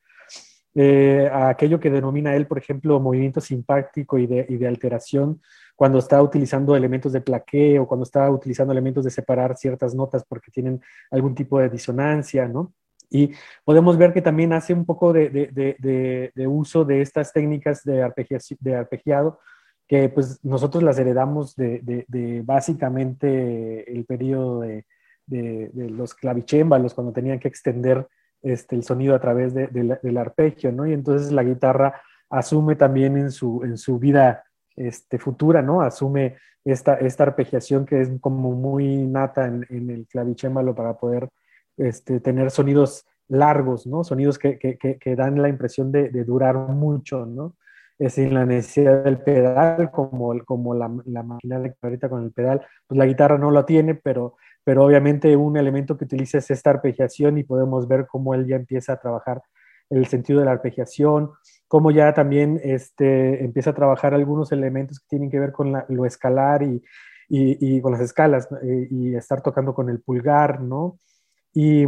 [0.76, 5.42] Eh, aquello que denomina él, por ejemplo, movimiento simpáctico y de, y de alteración,
[5.78, 10.26] cuando está utilizando elementos de plaqué o cuando está utilizando elementos de separar ciertas notas
[10.26, 12.74] porque tienen algún tipo de disonancia, ¿no?
[13.14, 13.34] Y
[13.66, 18.10] podemos ver que también hace un poco de, uso de estas técnicas de,
[18.62, 19.40] de arpegiado,
[19.86, 24.86] que pues nosotros las heredamos de, básicamente el periodo de,
[25.28, 28.08] los clavicémbalos, cuando tenían que extender
[28.42, 30.88] este, el sonido a través del arpegio, ¿no?
[30.88, 34.46] Y entonces la guitarra asume también en su, en su vida
[34.78, 35.82] este, futura, ¿no?
[35.82, 41.28] Asume esta, esta arpegiación que es como muy nata en, en el clavicémbalo para poder
[41.78, 44.04] este, tener sonidos largos, ¿no?
[44.04, 47.56] Sonidos que, que, que, dan la impresión de, durar mucho, ¿no?
[47.98, 50.34] Es sin la necesidad del pedal, como,
[50.74, 54.36] la, la máquina de ahorita con el pedal, pues la guitarra no lo tiene, pero,
[54.66, 58.94] obviamente un elemento que utiliza es esta arpegiación y podemos ver cómo él ya empieza
[58.94, 59.42] a trabajar
[59.90, 61.32] el sentido de la arpegiación,
[61.68, 66.06] cómo ya también este, empieza a trabajar algunos elementos que tienen que ver con lo
[66.06, 66.82] escalar y,
[67.30, 70.98] y, y, con las escalas eh, y estar tocando con el pulgar, ¿no?
[71.54, 71.86] Y,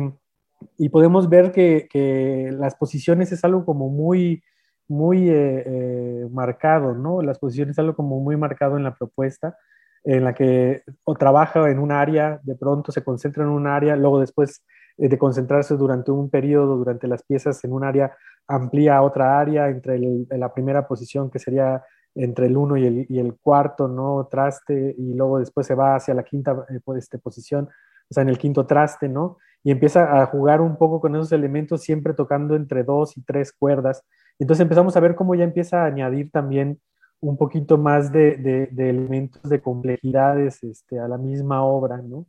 [0.77, 4.43] y podemos ver que, que, las posiciones es algo como muy,
[4.87, 7.21] muy eh, eh, marcado, ¿no?
[7.21, 9.57] Las posiciones es algo como muy marcado en la propuesta,
[10.03, 13.95] en la que o trabaja en un área, de pronto se concentra en un área,
[13.95, 14.63] luego después
[14.97, 18.15] eh, de concentrarse durante un periodo, durante las piezas en un área,
[18.47, 19.99] amplía a otra área entre
[20.29, 21.83] la primera posición que sería
[22.15, 24.27] entre el 1 y el, y el, cuarto, ¿no?
[24.29, 27.69] Traste, y luego después se va hacia la quinta este, posición,
[28.09, 29.37] o sea, en el quinto traste, ¿no?
[29.63, 33.53] Y empieza a jugar un poco con esos elementos, siempre tocando entre dos y tres
[33.53, 34.03] cuerdas.
[34.39, 36.79] Entonces empezamos a ver cómo ya empieza a añadir también
[37.21, 42.25] un poquito más de, elementos de complejidades este, a la misma obra, ¿no?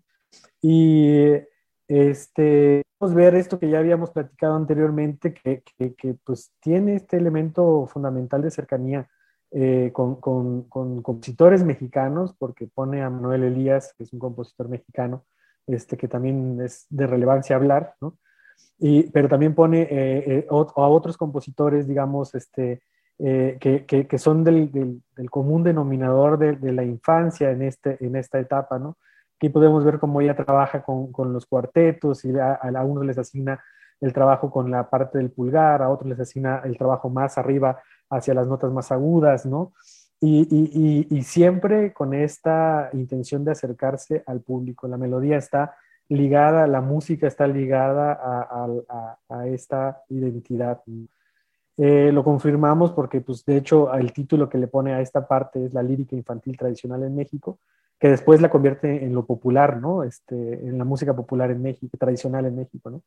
[0.62, 1.32] Y
[1.88, 7.86] este, a ver esto que ya habíamos platicado anteriormente, que, que, pues tiene este elemento
[7.86, 9.08] fundamental de cercanía
[9.50, 15.24] eh, con, con, compositores mexicanos, porque pone a Manuel Elías, que es un compositor mexicano,
[15.66, 18.16] este, que también es de relevancia hablar, ¿no?
[18.78, 19.88] Y, pero también pone eh,
[20.26, 22.82] eh, a otros compositores, digamos, este,
[23.18, 28.40] eh, que, que, son del, del, común denominador de, la infancia en, este, en esta
[28.40, 28.98] etapa, ¿no?
[29.36, 33.18] Aquí podemos ver cómo ella trabaja con, con los cuartetos y a, a unos les
[33.18, 33.62] asigna
[34.00, 37.80] el trabajo con la parte del pulgar, a otros les asigna el trabajo más arriba
[38.10, 39.72] hacia las notas más agudas, ¿no?
[40.20, 44.88] Y, siempre con esta intención de acercarse al público.
[44.88, 45.76] La melodía está
[46.08, 48.18] ligada, la música está ligada
[49.28, 50.80] a, esta identidad.
[51.76, 55.66] Eh, lo confirmamos porque, pues, de hecho, el título que le pone a esta parte
[55.66, 57.58] es la lírica infantil tradicional en México,
[57.98, 60.04] que después la convierte en lo popular, ¿no?
[60.04, 63.02] Este, en la música popular en México, tradicional en México, ¿no?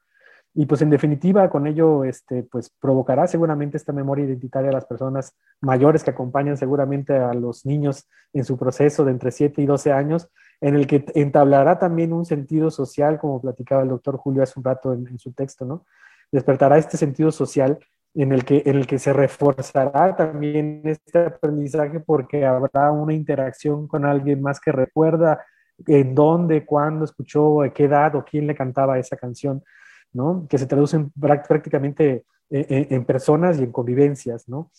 [0.54, 4.86] Y pues en definitiva, con ello, este, pues provocará seguramente esta memoria identitaria a las
[4.86, 9.66] personas mayores que acompañan seguramente a los niños en su proceso de entre 7 y
[9.66, 10.30] 12 años,
[10.60, 14.64] en el que entablará también un sentido social, como platicaba el doctor Julio hace un
[14.64, 15.86] rato en, su texto, ¿no?
[16.32, 17.78] Despertará este sentido social
[18.16, 23.88] en el, que, en el que se reforzará también este aprendizaje porque habrá una interacción
[23.88, 25.46] con alguien más que recuerda
[25.86, 29.64] en dónde, cuándo escuchó, a qué edad o quién le cantaba esa canción
[30.14, 30.48] ¿no?
[30.50, 34.72] Que se traducen prácticamente en, personas y en convivencias, ¿no?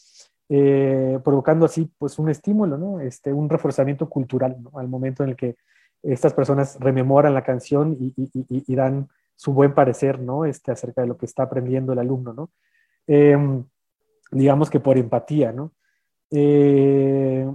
[0.49, 3.01] Eh, provocando así pues un estímulo.
[3.01, 4.57] Este, un reforzamiento cultural.
[4.75, 5.57] Al momento en el que
[6.03, 10.45] estas personas rememoran la canción y, dan su buen parecer, ¿no?
[10.45, 12.51] Este, acerca de lo que está aprendiendo el alumno, ¿no?
[13.07, 13.65] Em,
[14.31, 15.55] digamos que por empatía.
[16.31, 17.49] Eh,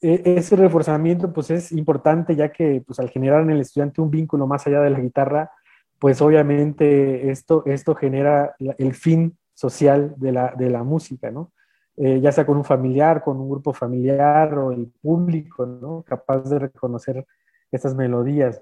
[0.00, 4.10] e, ese reforzamiento pues es importante ya que pues al generar en el estudiante un
[4.10, 5.50] vínculo más allá de la guitarra,
[5.98, 11.52] pues obviamente esto, esto genera el fin social de la, de la música, ¿no?
[11.96, 16.02] Eh, ya sea con un familiar, con un grupo familiar o el público, ¿no?
[16.02, 17.24] Capaz de reconocer
[17.70, 18.60] estas melodías.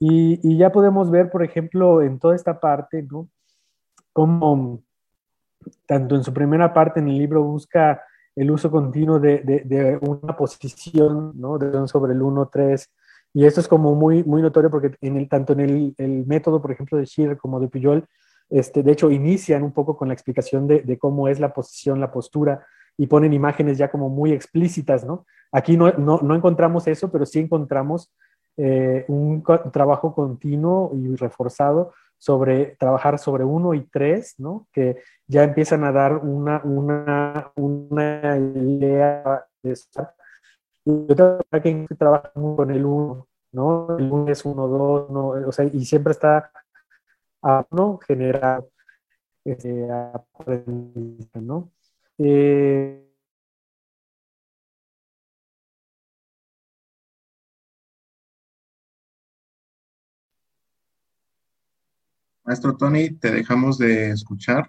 [0.00, 3.28] Y, y, ya podemos ver, por ejemplo, en toda esta parte, ¿no?
[4.12, 4.82] Como
[5.86, 8.02] tanto en su primera parte en el libro busca
[8.34, 11.58] el uso continuo de, de, de una posición, ¿no?
[11.58, 12.90] De sobre el 1, 3,
[13.32, 16.60] y esto es como muy, muy notorio porque en el, tanto en el, el método,
[16.60, 18.06] por ejemplo, de Schiller como de Puyol,
[18.48, 22.00] este, de hecho, inician un poco con la explicación de, de, cómo es la posición,
[22.00, 22.66] la postura,
[22.96, 25.24] y ponen imágenes ya como muy explícitas, ¿no?
[25.52, 28.12] Aquí no, no, no encontramos eso, pero sí encontramos
[28.56, 34.66] eh, un trabajo continuo y reforzado sobre trabajar sobre uno y tres, ¿no?
[34.72, 40.12] Que ya empiezan a dar una, una, una idea de estar
[40.84, 43.98] y otra que trabaja con el 1, ¿no?
[43.98, 46.50] El 1 es 1, 2, no, o sea, y siempre está
[47.42, 48.64] a uno genera
[49.44, 51.70] ese aprendizaje, ¿no?
[52.18, 53.06] Eh,
[62.44, 64.68] Maestro Tony, te dejamos de escuchar.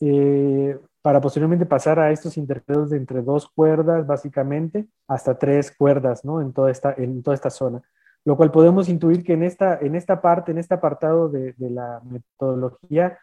[0.00, 6.22] Eh, para posteriormente pasar a estos intervalos de entre dos cuerdas, básicamente, hasta tres cuerdas,
[6.22, 6.42] ¿no?
[6.42, 7.80] En toda esta, en toda esta zona.
[8.26, 12.02] Lo cual podemos intuir que en esta, en esta parte, en este apartado de, la
[12.04, 13.18] metodología,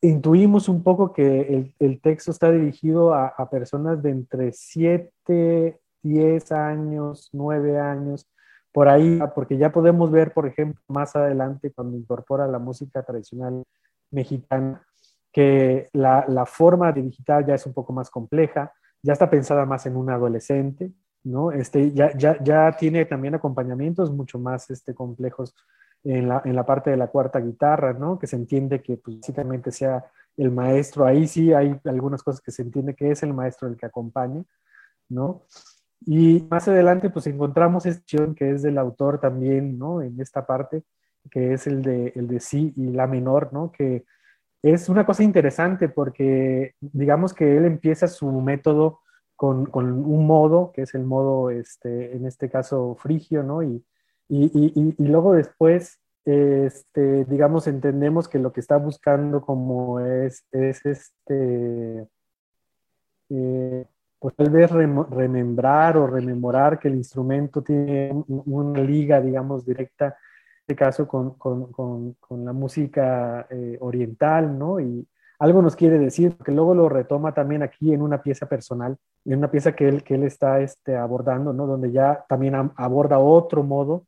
[0.00, 6.52] intuimos un poco que el, texto está dirigido a, a, personas de entre 7, 10
[6.52, 8.30] años, 9 años,
[8.70, 13.64] por ahí, porque ya podemos ver, por ejemplo, más adelante cuando incorpora la música tradicional
[14.12, 14.86] mexicana,
[15.36, 18.72] que la, la, forma digital ya es un poco más compleja,
[19.02, 20.94] ya está pensada más en un adolescente,
[21.24, 21.52] ¿no?
[21.52, 25.54] Este, ya, ya, ya tiene también acompañamientos mucho más este, complejos
[26.04, 28.18] en la, en la parte de la cuarta guitarra, ¿no?
[28.18, 30.06] Que se entiende que pues, básicamente sea
[30.38, 33.76] el maestro, ahí sí hay algunas cosas que se entiende que es el maestro el
[33.76, 34.42] que acompaña,
[35.10, 35.42] ¿no?
[36.06, 40.00] Y más adelante pues encontramos esta que es del autor también, ¿no?
[40.00, 40.82] En esta parte,
[41.30, 43.70] que es el de, el de sí y la menor, ¿no?
[43.70, 44.06] Que
[44.72, 49.00] es una cosa interesante porque digamos que él empieza su método
[49.36, 53.62] con, con un modo, que es el modo, este, en este caso, frigio, ¿no?
[53.62, 53.84] Y,
[54.28, 60.44] y, y, y luego después, este, digamos, entendemos que lo que está buscando como es,
[60.52, 62.08] es este,
[63.28, 63.86] eh,
[64.18, 70.16] pues tal vez remembrar o rememorar que el instrumento tiene una liga, digamos, directa
[70.66, 74.80] este caso con, con, con, con la música eh, oriental, ¿no?
[74.80, 75.06] Y
[75.38, 79.38] algo nos quiere decir, porque luego lo retoma también aquí en una pieza personal, en
[79.38, 81.68] una pieza que él, que él está este, abordando, ¿no?
[81.68, 84.06] Donde ya también aborda otro modo,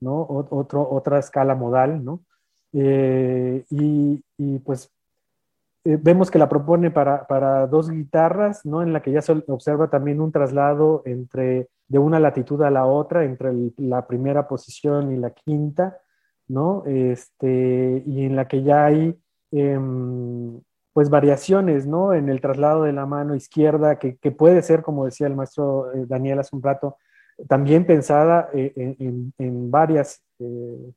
[0.00, 0.26] ¿no?
[0.28, 2.20] otro, otra escala modal, ¿no?
[2.72, 4.90] Eh, y, y, pues
[5.88, 8.82] eh, vemos que la propone para, para, dos guitarras, ¿no?
[8.82, 12.84] En la que ya se observa también un traslado entre de una latitud a la
[12.84, 15.98] otra, entre el, la primera posición y la quinta,
[16.46, 16.82] ¿no?
[16.84, 19.18] Este, y en la que ya hay,
[19.52, 19.78] eh,
[20.92, 22.12] pues, variaciones, ¿no?
[22.12, 25.90] En el traslado de la mano izquierda, que, que puede ser, como decía el maestro
[25.94, 26.98] eh, Daniel hace un rato,
[27.48, 30.22] también pensada eh, en, en, varias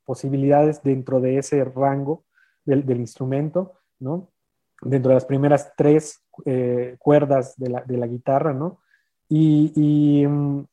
[0.04, 2.24] posibilidades dentro de ese rango
[2.64, 4.28] del, del, instrumento, ¿no?
[4.82, 8.80] Dentro de las primeras tres eh, cuerdas de la, de la, guitarra, ¿no?
[9.28, 10.64] Y, y, mm,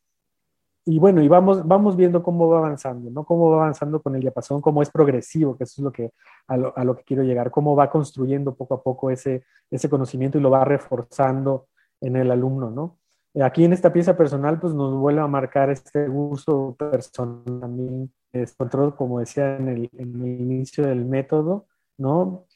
[0.86, 3.24] y bueno, y vamos, vamos viendo cómo va avanzando, ¿no?
[3.24, 6.12] Cómo va avanzando con el diapasón, cómo es progresivo, que eso es lo que,
[6.48, 9.88] a, lo, a lo que quiero llegar, cómo va construyendo poco a poco ese, ese
[9.88, 11.68] conocimiento y lo va reforzando
[12.00, 12.98] en el alumno, ¿no?
[13.40, 18.12] Aquí en esta pieza personal, pues nos vuelve a marcar este gusto personal también,
[18.56, 22.46] control, como decía en el, en el inicio del método, ¿no?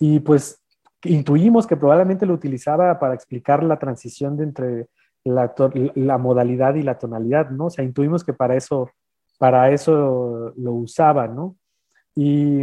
[0.00, 0.63] Y pues
[1.04, 4.88] intuimos que probablemente lo utilizaba para explicar la transición de entre
[5.24, 7.66] la, modalidad y la tonalidad, ¿no?
[7.66, 8.90] O sea, intuimos que para eso,
[9.38, 11.56] para eso lo usaba, ¿no?
[12.14, 12.62] Y,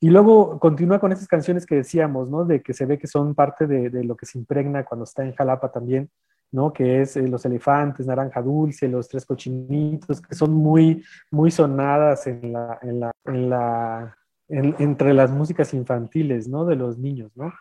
[0.00, 2.44] y luego continúa con esas canciones que decíamos, ¿no?
[2.44, 5.24] De que se ve que son parte de, de, lo que se impregna cuando está
[5.24, 6.10] en Jalapa también,
[6.52, 6.72] ¿no?
[6.72, 12.26] Que es eh, Los Elefantes, Naranja Dulce, Los Tres Cochinitos, que son muy, muy sonadas
[12.26, 14.16] en la, en la, en la,
[14.52, 16.64] entre las músicas infantiles, ¿no?
[16.64, 17.52] De los niños, ¿no?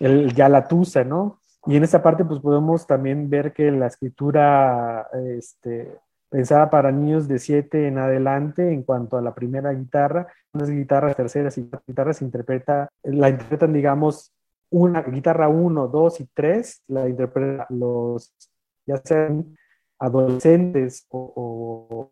[0.00, 1.40] El Yalatusa, ¿no?
[1.66, 5.98] Y en esa parte, pues podemos también ver que la escritura, este,
[6.30, 11.16] pensada para niños de siete en adelante en cuanto a la primera guitarra, las guitarras
[11.16, 14.32] terceras y guitarras interpreta, la interpretan, digamos,
[14.70, 18.34] una guitarra 1, 2 y 3 la interpretan los,
[18.86, 19.56] ya sean
[19.98, 22.10] adolescentes o,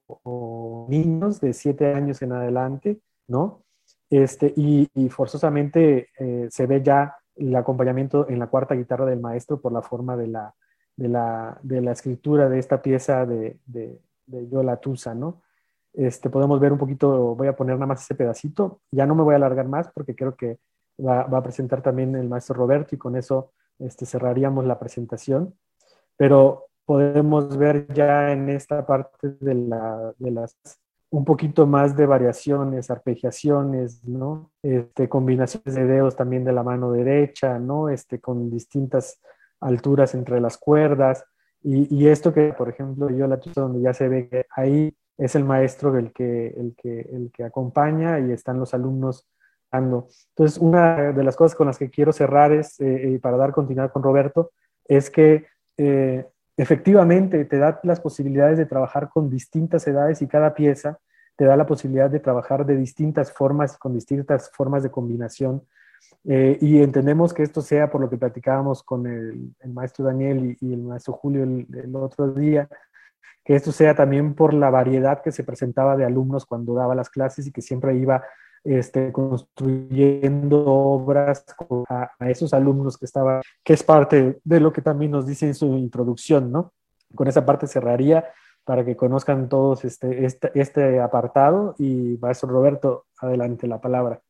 [0.88, 3.65] niños de 7 años en adelante, ¿no?
[4.08, 9.60] Este, y, forzosamente eh, se ve ya el acompañamiento en la cuarta guitarra del maestro
[9.60, 10.54] por la forma de la,
[10.96, 15.42] de la, de la escritura de esta pieza de, de, de Yola Tusa, ¿no?
[15.92, 19.22] Este, podemos ver un poquito, voy a poner nada más ese pedacito, ya no me
[19.22, 20.58] voy a alargar más porque creo que
[21.04, 25.54] va, a presentar también el maestro Roberto y con eso este, cerraríamos la presentación.
[26.16, 30.56] Pero podemos ver ya en esta parte de, la, de las
[31.16, 34.50] un poquito más de variaciones, arpegiaciones, ¿no?
[34.62, 37.88] Este, combinaciones de dedos también de la mano derecha, ¿no?
[37.88, 39.20] Este, con distintas
[39.60, 41.24] alturas entre las cuerdas.
[41.62, 45.44] Y, esto que, por ejemplo, yo la donde ya se ve que ahí es el
[45.44, 49.26] maestro el que, el que, el que acompaña y están los alumnos
[49.72, 53.52] entonces, una de las cosas con las que quiero cerrar es, eh, eh, para dar
[53.52, 54.52] continuidad con Roberto,
[54.86, 55.46] es que
[55.76, 60.98] eh, efectivamente te da las posibilidades de trabajar con distintas edades y cada pieza
[61.36, 65.62] te da la posibilidad de trabajar de distintas formas, con distintas formas de combinación.
[66.24, 70.82] y entendemos que esto sea por lo que platicábamos con el, maestro Daniel y, el
[70.82, 72.68] maestro Julio el, otro día,
[73.44, 77.10] que esto sea también por la variedad que se presentaba de alumnos cuando daba las
[77.10, 78.24] clases y que siempre iba
[78.64, 81.44] este, construyendo obras
[81.88, 85.54] a, esos alumnos que estaban, que es parte de lo que también nos dice en
[85.54, 86.72] su introducción, ¿no?
[87.14, 88.24] Con esa parte cerraría
[88.66, 94.20] para que conozcan todos este, este, este apartado y maestro Roberto, adelante la palabra.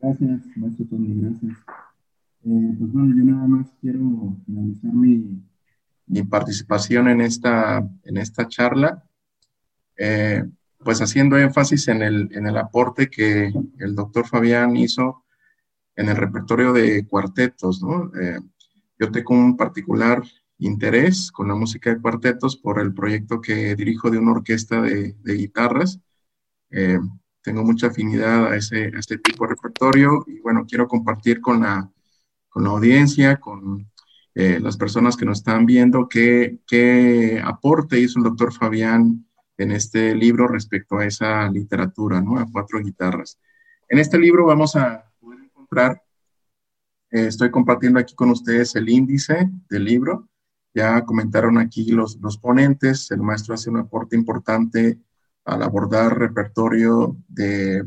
[0.00, 1.58] Gracias, maestro Tony, gracias.
[2.44, 5.42] Eh, pues bueno, yo nada más quiero finalizar mi,
[6.06, 9.02] mi participación en esta, en esta charla.
[9.96, 10.44] Eh,
[10.84, 15.24] pues haciendo énfasis en el, en el aporte que el doctor Fabián hizo
[15.96, 18.12] en el repertorio de cuartetos, ¿no?
[18.20, 18.38] Eh,
[19.00, 20.22] yo tengo un particular
[20.58, 25.14] interés con la música de cuartetos por el proyecto que dirijo de una orquesta de,
[25.22, 26.00] de guitarras.
[26.70, 26.98] Eh,
[27.42, 31.60] tengo mucha afinidad a, ese, a este tipo de repertorio y bueno, quiero compartir con
[31.60, 31.90] la,
[32.48, 33.90] con la audiencia, con
[34.34, 39.72] eh, las personas que nos están viendo, qué, qué aporte hizo el doctor Fabián en
[39.72, 42.38] este libro respecto a esa literatura, ¿no?
[42.38, 43.38] A cuatro guitarras.
[43.88, 46.02] En este libro vamos a poder encontrar,
[47.10, 50.28] eh, estoy compartiendo aquí con ustedes el índice del libro.
[50.74, 54.98] Ya comentaron aquí los, los ponentes, el maestro hace un aporte importante
[55.44, 57.84] al abordar repertorio de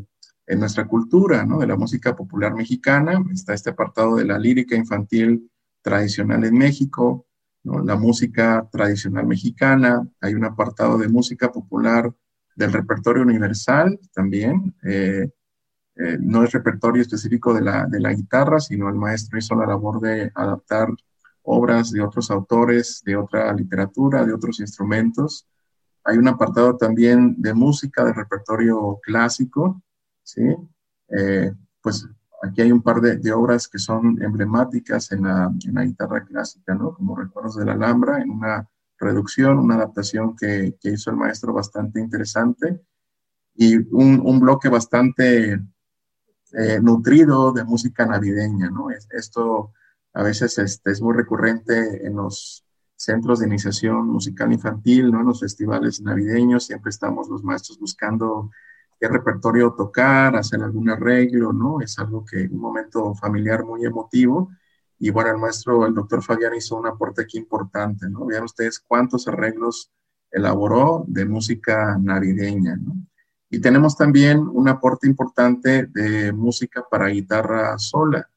[0.48, 1.60] en nuestra cultura, ¿no?
[1.60, 3.24] De la música popular mexicana.
[3.32, 5.50] Está este apartado de la lírica infantil
[5.82, 7.26] tradicional en México,
[7.64, 12.12] la música tradicional mexicana, hay un apartado de música popular
[12.56, 14.76] del repertorio universal también.
[14.84, 15.30] Eh,
[15.96, 19.68] eh, no es repertorio específico de la, de la guitarra, sino el maestro hizo la
[19.68, 20.90] labor de adaptar
[21.44, 25.48] obras de otros autores, de otra literatura, de otros instrumentos.
[26.04, 29.82] Hay un apartado también de música del repertorio clásico,
[30.24, 30.44] ¿sí?
[31.10, 32.08] Eh, pues
[32.44, 35.52] Aquí hay un par de, obras que son emblemáticas en la,
[35.86, 36.94] guitarra clásica, ¿no?
[36.96, 38.68] Como Recuerdos de la Alhambra, en una
[38.98, 42.82] reducción, una adaptación que, hizo el maestro bastante interesante
[43.54, 48.90] y un, bloque bastante eh, nutrido de música navideña, ¿no?
[48.90, 49.74] esto
[50.14, 55.22] a veces este, es muy recurrente en los centros de iniciación musical infantil, ¿no?
[55.22, 58.52] En los festivales navideños siempre estamos los maestros buscando
[59.00, 61.82] qué repertorio tocar, hacer algún arreglo, ¿no?
[61.82, 64.52] Es algo que un momento familiar muy emotivo.
[65.00, 68.26] Y bueno, el maestro, el doctor Fabián hizo un aporte aquí importante, ¿no?
[68.28, 69.92] Vean ustedes cuántos arreglos
[70.30, 72.96] elaboró de música navideña, ¿no?
[73.50, 78.30] Y tenemos también un aporte importante de música para guitarra sola.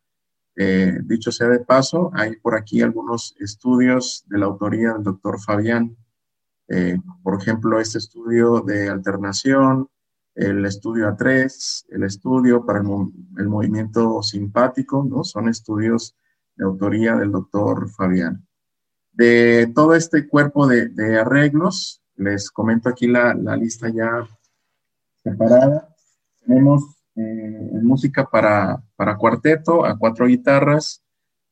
[0.57, 5.41] Eh, dicho sea de paso, hay por aquí algunos estudios de la autoría del doctor
[5.41, 5.97] Fabián.
[6.69, 9.89] Eh, por ejemplo, este estudio de alternación,
[10.35, 15.25] el estudio A3, el estudio para el, movimiento simpático, ¿no?
[15.25, 16.17] Son estudios
[16.57, 18.47] de autoría del doctor Fabián.
[19.13, 24.29] De todo este cuerpo de, arreglos, les comento aquí la, lista ya
[25.23, 25.89] separada.
[26.45, 31.03] Tenemos eh, música para, para, cuarteto a cuatro guitarras,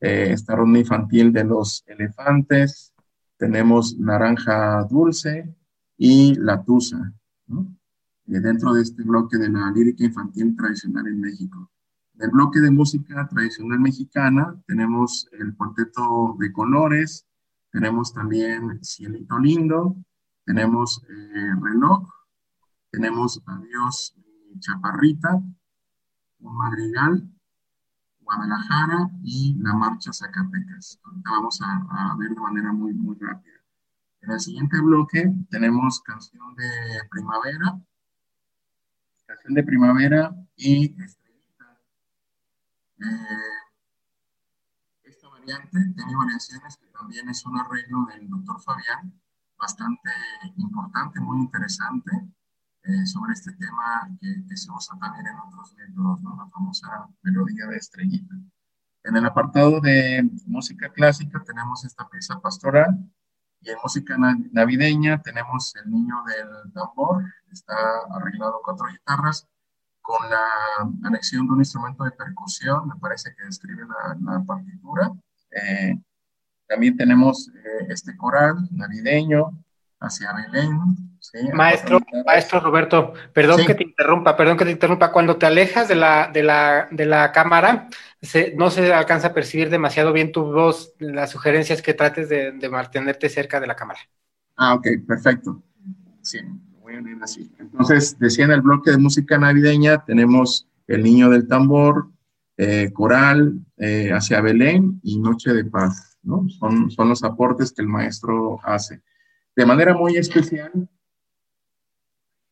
[0.01, 2.93] eh, esta ronda infantil de los elefantes,
[3.37, 5.55] tenemos Naranja Dulce
[5.97, 7.13] y La Tusa,
[7.49, 11.71] eh, dentro de este bloque de la lírica infantil tradicional en México.
[12.15, 17.27] En el bloque de música tradicional mexicana tenemos el cuarteto de colores,
[17.71, 19.97] tenemos también Cielito Lindo,
[20.45, 22.09] tenemos eh, Reloj,
[22.91, 24.15] tenemos Adiós
[24.59, 25.43] Chaparrita,
[26.41, 27.29] Un Madrigal,
[28.21, 31.01] Guadalajara y la Marcha Zacatecas.
[31.05, 33.61] Ahorita vamos a, ver de manera muy, muy rápida.
[34.21, 36.71] En el siguiente bloque tenemos canción de
[37.11, 37.81] primavera,
[39.27, 41.81] canción de primavera y estrellita.
[43.01, 43.53] Eh,
[45.03, 49.21] esta variante tiene variaciones que también es un arreglo del doctor Fabián,
[49.59, 50.11] bastante
[50.57, 52.13] importante, muy interesante,
[52.85, 56.37] eh, sobre este tema que, se usa también en otros métodos, ¿no?
[56.37, 58.35] la famosa melodía de estrellita.
[59.05, 62.99] En el apartado de música clásica tenemos esta pieza pastoral
[63.61, 64.17] y en música
[64.51, 67.75] navideña tenemos el niño del tambor, está
[68.11, 69.47] arreglado cuatro guitarras
[70.01, 70.45] con la
[71.05, 73.85] anexión de un instrumento de percusión, me parece que describe
[74.21, 75.13] la, partitura.
[75.53, 75.97] Eh,
[76.67, 79.53] también tenemos eh, este coral navideño
[80.03, 80.79] hacia Belén.
[81.55, 85.13] maestro, maestro Roberto, perdón que te interrumpa, perdón que te interrumpa.
[85.13, 87.89] Cuando te alejas de la, de la, de la cámara,
[88.57, 90.95] no se alcanza a percibir demasiado bien tu voz.
[90.99, 94.01] Las sugerencias que trates de, de mantenerte cerca de la cámara.
[94.57, 95.63] Ah, ok, perfecto.
[96.21, 96.39] Sí,
[96.81, 97.51] voy a leer así.
[97.59, 102.09] Entonces, decía en el bloque de música navideña, tenemos El Niño del Tambor,
[102.57, 106.19] eh, Coral, eh, Hacia Belén y Noche de Paz.
[106.61, 109.03] Son, son los aportes que el maestro hace.
[109.55, 110.89] De manera muy especial,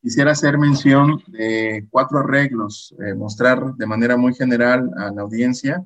[0.03, 5.83] quisiera hacer mención de cuatro arreglos, eh, mostrar de manera muy general a la audiencia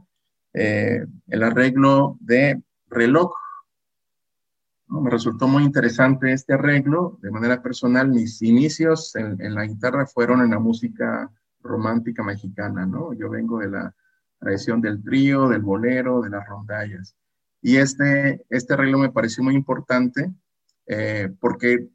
[0.53, 3.33] eh, el arreglo de reloj.
[4.89, 7.19] Me resultó muy interesante este arreglo.
[7.23, 13.12] De manera personal, mis inicios en, la guitarra fueron en la música romántica mexicana, ¿no?
[13.15, 13.95] Yo vengo de la
[14.39, 17.17] tradición del trío, del bolero, de las rondallas.
[17.62, 20.33] Y este, este arreglo me pareció muy importante
[20.87, 21.89] eh, porque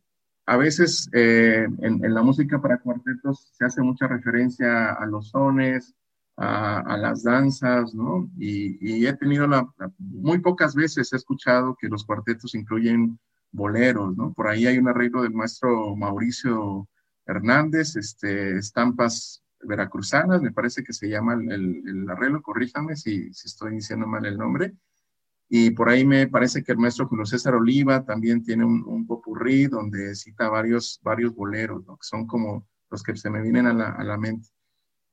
[0.45, 5.93] a veces eh, en, la música para cuartetos se hace mucha referencia a los sones,
[6.37, 8.31] a, las danzas, ¿no?
[8.37, 9.67] Y, he tenido la,
[9.97, 13.19] muy pocas veces he escuchado que los cuartetos incluyen
[13.51, 14.33] boleros, ¿no?
[14.33, 16.87] Por ahí hay un arreglo del maestro Mauricio
[17.25, 23.47] Hernández, este, estampas veracruzanas, me parece que se llama el, el, arreglo, corríjame si, si
[23.47, 24.73] estoy diciendo mal el nombre,
[25.49, 29.07] y por ahí me parece que el maestro Julio César Oliva también tiene un, un
[29.07, 31.97] popurrí donde cita varios, varios boleros, ¿no?
[31.97, 34.49] que son como los que se me vienen a la, a la mente.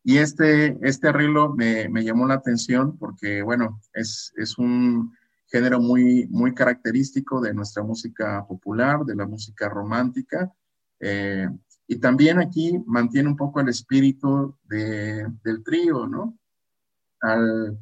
[0.04, 5.16] Y este, este arreglo me, me, llamó la atención porque, bueno, es, es un
[5.46, 10.52] género muy, muy característico de nuestra música popular, de la música romántica.
[11.00, 11.48] Eh,
[11.88, 16.38] y también aquí mantiene un poco el espíritu de, del trío, ¿no?
[17.20, 17.78] Al,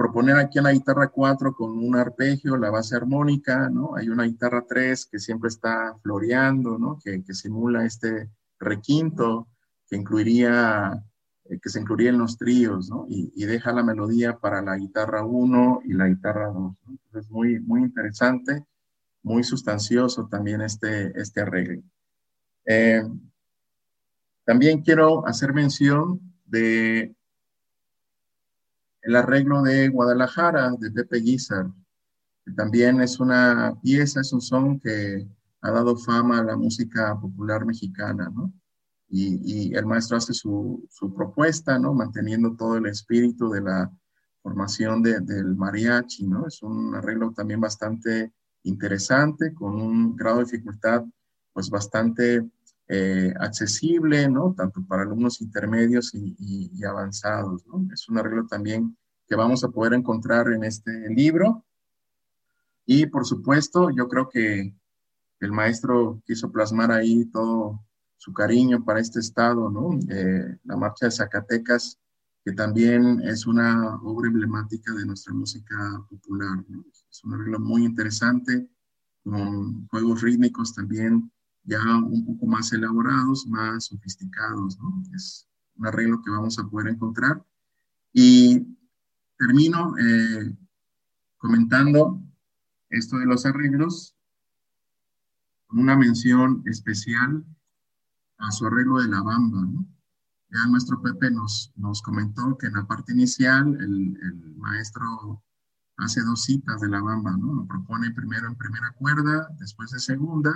[0.00, 3.96] proponer aquí a la guitarra 4 con un arpegio, la base armónica, ¿no?
[3.96, 6.98] Hay una guitarra 3 que siempre está floreando, ¿no?
[7.04, 9.48] Que, que simula este requinto
[9.86, 11.04] que incluiría,
[11.44, 13.04] eh, que se incluiría en los tríos, ¿no?
[13.10, 16.76] Y, y, deja la melodía para la guitarra 1 y la guitarra 2, ¿no?
[16.88, 18.64] Entonces, muy, muy interesante,
[19.22, 21.82] muy sustancioso también este, este arreglo.
[22.64, 23.02] Eh,
[24.46, 27.14] también quiero hacer mención de
[29.02, 31.66] el arreglo de Guadalajara, de Pepe Guizar,
[32.44, 35.26] que también es una pieza, es un son que
[35.62, 38.52] ha dado fama a la música popular mexicana, ¿no?
[39.12, 41.92] Y, el maestro hace su, propuesta, ¿no?
[41.92, 43.90] Manteniendo todo el espíritu de la
[44.42, 46.46] formación del mariachi, ¿no?
[46.46, 48.32] Es un arreglo también bastante
[48.62, 51.04] interesante, con un grado de dificultad,
[51.52, 52.48] pues bastante
[52.92, 54.52] eh, accesible, ¿no?
[54.52, 57.86] Tanto para alumnos intermedios y, avanzados, ¿no?
[57.94, 58.96] Es un arreglo también
[59.28, 61.64] que vamos a poder encontrar en este libro.
[62.84, 64.74] Y por supuesto, yo creo que
[65.38, 67.80] el maestro quiso plasmar ahí todo
[68.16, 69.96] su cariño para este estado, ¿no?
[70.08, 71.96] Eh, la marcha de Zacatecas,
[72.44, 75.76] que también es una obra emblemática de nuestra música
[76.10, 76.84] popular, ¿no?
[77.08, 78.68] Es un arreglo muy interesante,
[79.22, 81.30] con juegos rítmicos también
[81.64, 85.02] ya un poco más elaborados, más sofisticados, ¿no?
[85.14, 87.44] Es un arreglo que vamos a poder encontrar.
[88.12, 88.66] Y
[89.38, 90.56] termino eh,
[91.38, 92.22] comentando
[92.90, 94.16] esto de los arreglos
[95.66, 97.44] con una mención especial
[98.38, 99.86] a su arreglo de la bamba, ¿no?
[100.52, 105.42] Ya nuestro Pepe nos, nos comentó que en la parte inicial el, maestro
[105.96, 107.54] hace dos citas de la bamba, ¿no?
[107.54, 110.52] Lo propone primero en primera cuerda, después de segunda,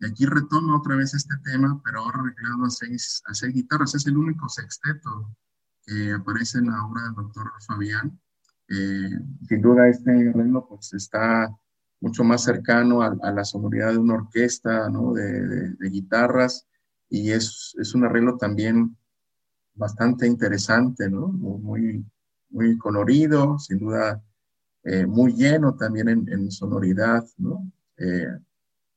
[0.00, 3.94] y aquí retoma otra vez este tema, pero ahora arreglado a seis, a seis guitarras.
[3.94, 5.34] Es el único sexteto
[5.82, 8.20] que aparece en la obra del doctor Fabián.
[8.68, 9.10] Eh,
[9.48, 11.50] sin duda este arreglo pues está
[12.00, 15.12] mucho más cercano a, la sonoridad de una orquesta, ¿no?
[15.14, 16.68] de, de, guitarras,
[17.08, 18.96] y es, es, un arreglo también
[19.74, 21.28] bastante interesante, ¿no?
[21.28, 22.04] Muy,
[22.50, 24.22] muy colorido, sin duda
[24.84, 27.70] eh, muy lleno también en, sonoridad, ¿no?
[27.96, 28.28] Eh,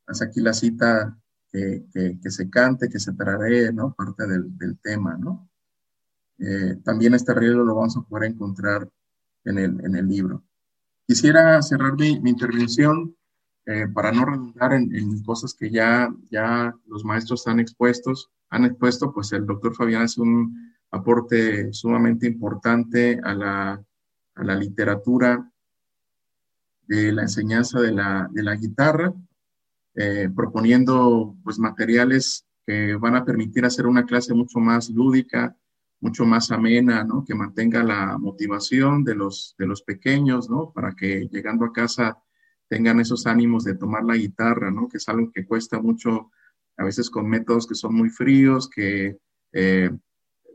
[0.07, 1.17] hace aquí la cita
[1.51, 3.93] que, que, se cante, que se traré, ¿no?
[3.93, 5.49] Parte del, del tema, ¿no?
[6.39, 8.89] Eh, también este arreglo lo vamos a poder encontrar
[9.43, 10.43] en el, en el libro.
[11.05, 13.15] Quisiera cerrar mi, mi intervención
[13.93, 19.13] para no redundar en, en, cosas que ya, ya los maestros han expuestos, han expuesto,
[19.13, 23.83] pues el doctor Fabián es un aporte sumamente importante a la,
[24.35, 25.49] a la literatura
[26.87, 29.13] de la enseñanza de la, de la guitarra,
[29.95, 35.55] eh, proponiendo pues materiales que van a permitir hacer una clase mucho más lúdica,
[35.99, 37.23] mucho más amena, ¿no?
[37.23, 40.71] Que mantenga la motivación de los, de los pequeños, ¿no?
[40.71, 42.17] Para que llegando a casa
[42.67, 44.87] tengan esos ánimos de tomar la guitarra, ¿no?
[44.87, 46.31] Que es algo que cuesta mucho,
[46.77, 49.17] a veces con métodos que son muy fríos, que
[49.51, 49.91] eh,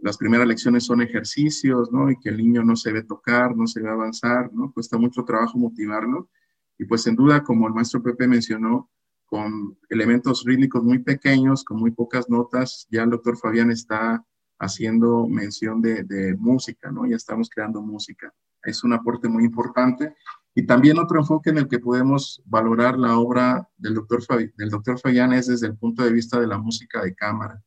[0.03, 2.11] las primeras lecciones son ejercicios, ¿no?
[2.11, 4.72] Y que el niño no se ve tocar, no se ve avanzar, ¿no?
[4.72, 6.30] Cuesta mucho trabajo motivarlo.
[6.78, 8.91] Y pues sin duda, como el maestro Pepe mencionó,
[9.26, 14.24] con elementos rítmicos muy pequeños, con muy pocas notas, ya el doctor Fabián está
[14.58, 17.06] haciendo mención de, música, ¿no?
[17.06, 18.32] Ya estamos creando música.
[18.62, 20.14] Es un aporte muy importante.
[20.54, 24.22] Y también otro enfoque en el que podemos valorar la obra del doctor,
[24.56, 27.62] del doctor Fabián es desde el punto de vista de la música de cámara.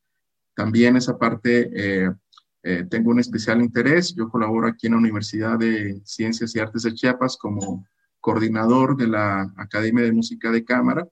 [0.54, 2.10] También esa parte eh,
[2.62, 4.14] eh, tengo un especial interés.
[4.14, 7.86] Yo colaboro aquí en la Universidad de Ciencias y Artes de Chiapas como
[8.20, 11.06] coordinador de la Academia de Música de Cámara.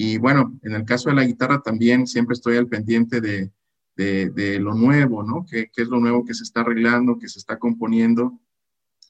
[0.00, 3.50] Y bueno, en el caso de la guitarra también siempre estoy al pendiente de,
[3.96, 5.44] de, lo nuevo, ¿no?
[5.44, 8.38] ¿Qué, ¿Qué, es lo nuevo que se está arreglando, que se está componiendo?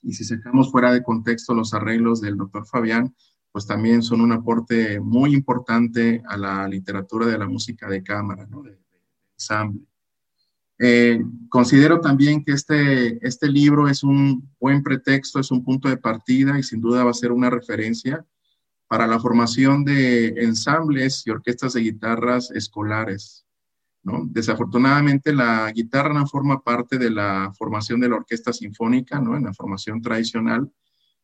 [0.01, 3.15] Y si sacamos fuera de contexto los arreglos del doctor Fabián,
[3.51, 8.47] pues también son un aporte muy importante a la literatura de la música de cámara,
[8.49, 8.63] ¿no?
[8.63, 8.75] De,
[9.33, 9.83] ensamble.
[10.79, 15.97] Eh, considero también que este, este libro es un buen pretexto, es un punto de
[15.97, 18.25] partida y sin duda va a ser una referencia
[18.89, 23.45] para la formación de ensambles y orquestas de guitarras escolares.
[24.01, 24.23] ¿no?
[24.25, 29.37] Desafortunadamente la guitarra no forma parte de la formación de la orquesta sinfónica, ¿no?
[29.37, 30.71] en la formación tradicional.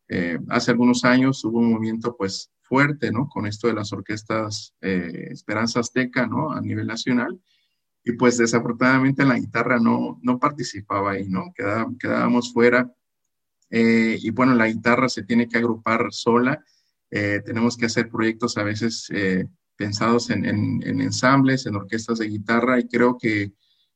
[0.07, 3.28] Eh, hace algunos años hubo un movimiento pues fuerte ¿no?
[3.28, 6.51] con esto de las orquestas eh, Esperanza Azteca ¿no?
[6.51, 7.41] a nivel nacional
[8.03, 11.51] y pues desafortunadamente la guitarra no, no participaba ahí, ¿no?
[11.97, 12.93] quedábamos fuera.
[13.72, 16.63] Eh, y bueno, la guitarra se tiene que agrupar sola.
[17.11, 19.45] Eh, tenemos que hacer proyectos a veces eh,
[19.75, 23.51] pensados en, en, ensambles, en orquestas de guitarra, y creo que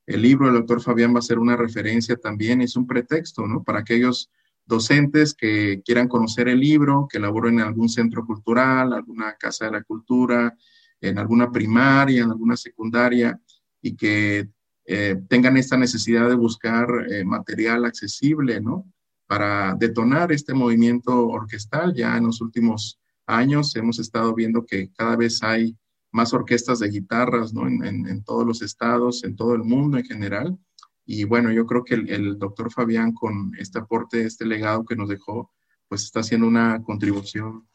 [0.06, 3.64] el libro del doctor Fabián va a ser una referencia también, es un pretexto, ¿no?
[3.64, 4.30] Para aquellos
[4.66, 9.72] docentes que quieran conocer el libro, que laboren en algún centro cultural, alguna casa de
[9.72, 10.56] la cultura,
[11.02, 13.40] en alguna primaria, en alguna secundaria,
[13.82, 14.50] y que
[14.86, 18.92] eh, tengan esta necesidad de buscar eh, material accesible, ¿no?
[19.30, 21.94] Para detonar este movimiento orquestal.
[21.94, 25.78] Ya en los últimos años hemos estado viendo que cada vez hay
[26.12, 27.68] más orquestas de guitarras, ¿no?
[27.68, 30.58] En, todos los estados, en todo el mundo en general.
[31.06, 34.96] Y bueno, yo creo que el, el doctor Fabián con este aporte, este legado que
[34.96, 35.52] nos dejó,
[35.88, 37.68] pues está haciendo una contribución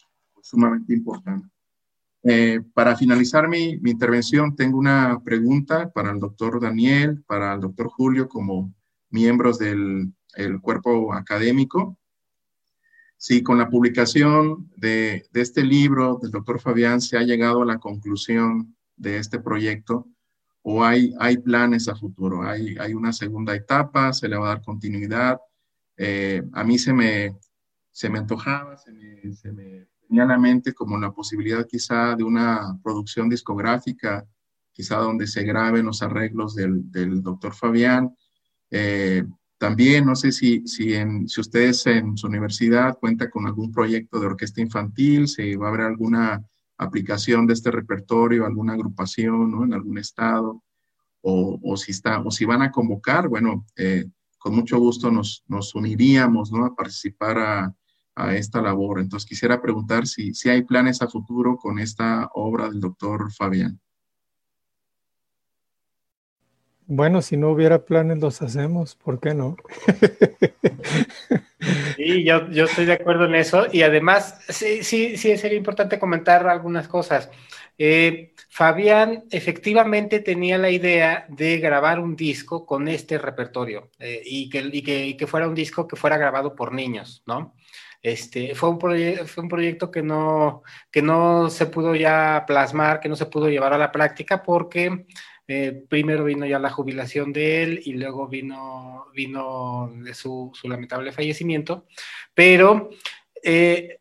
[0.42, 1.54] sumamente importante.
[2.26, 7.88] Eh, para finalizar mi, intervención, tengo una pregunta para el doctor Daniel, para el doctor
[7.88, 8.72] Julio, como
[9.14, 10.12] miembros del
[10.60, 11.96] cuerpo académico.
[13.16, 17.78] Si con la publicación de, este libro del doctor Fabián se ha llegado a la
[17.78, 20.08] conclusión de este proyecto
[20.62, 24.54] o hay, hay planes a futuro, hay, hay una segunda etapa, se le va a
[24.54, 25.38] dar continuidad.
[25.96, 27.38] Eh, a mí se me,
[27.92, 29.86] se me antojaba, se me
[30.76, 34.26] como la posibilidad quizá de una producción discográfica,
[34.72, 38.14] quizá donde se graben los arreglos del, del doctor Fabián.
[38.76, 39.22] Eh,
[39.56, 44.18] también no sé si, si, en, si ustedes en su universidad cuenta con algún proyecto
[44.18, 46.44] de orquesta infantil, si va a haber alguna
[46.76, 49.62] aplicación de este repertorio, alguna agrupación ¿no?
[49.62, 50.64] en algún estado,
[51.20, 54.06] o, o, si está, o si van a convocar, bueno, eh,
[54.38, 56.66] con mucho gusto nos, nos uniríamos ¿no?
[56.66, 57.74] a participar a,
[58.16, 58.98] a esta labor.
[58.98, 63.80] Entonces quisiera preguntar si, si hay planes a futuro con esta obra del doctor Fabián.
[66.86, 69.56] Bueno, si no hubiera planes, los hacemos, ¿por qué no?
[71.96, 75.98] Sí, yo, yo estoy de acuerdo en eso y además sí, sí, sí sería importante
[75.98, 77.30] comentar algunas cosas.
[77.78, 84.48] Eh, Fabián efectivamente tenía la idea de grabar un disco con este repertorio eh, y,
[84.48, 87.54] que, y, que, y, que, fuera un disco que fuera grabado por niños, ¿no?
[88.02, 93.08] Este, fue, un fue un proyecto que no, que no se pudo ya plasmar, que
[93.08, 95.06] no se pudo llevar a la práctica porque
[95.46, 101.12] eh, primero vino ya la jubilación de él y luego vino, vino de su, lamentable
[101.12, 101.86] fallecimiento,
[102.32, 102.90] pero
[103.42, 103.98] eh,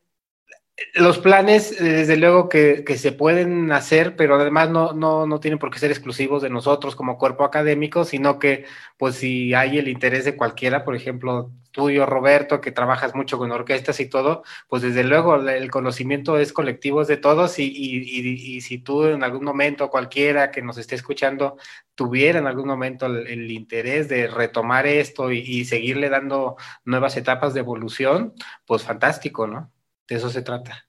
[0.96, 5.40] los planes, eh, desde luego que, que, se pueden hacer, pero además no, no, no,
[5.40, 8.66] tienen por qué ser exclusivos de nosotros como cuerpo académico, sino que,
[8.98, 13.52] pues, si hay el interés de cualquiera, por ejemplo, tuyo, Roberto, que trabajas mucho con
[13.52, 18.56] orquestas y todo, pues desde luego el conocimiento es colectivo, es de todos, y, y,
[18.56, 21.58] y si tú en algún momento, cualquiera que nos esté escuchando,
[21.96, 27.62] tuviera en algún momento el interés de retomar esto y seguirle dando nuevas etapas de
[27.62, 28.34] evolución,
[28.66, 29.73] pues fantástico, ¿no?
[30.08, 30.86] De eso se trata.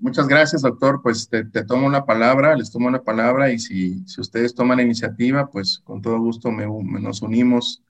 [0.00, 1.00] Muchas gracias, doctor.
[1.02, 4.84] Pues te, tomo una palabra, les tomo una palabra y si, si ustedes toman la
[4.84, 6.66] iniciativa, pues con todo gusto me,
[7.00, 7.82] nos unimos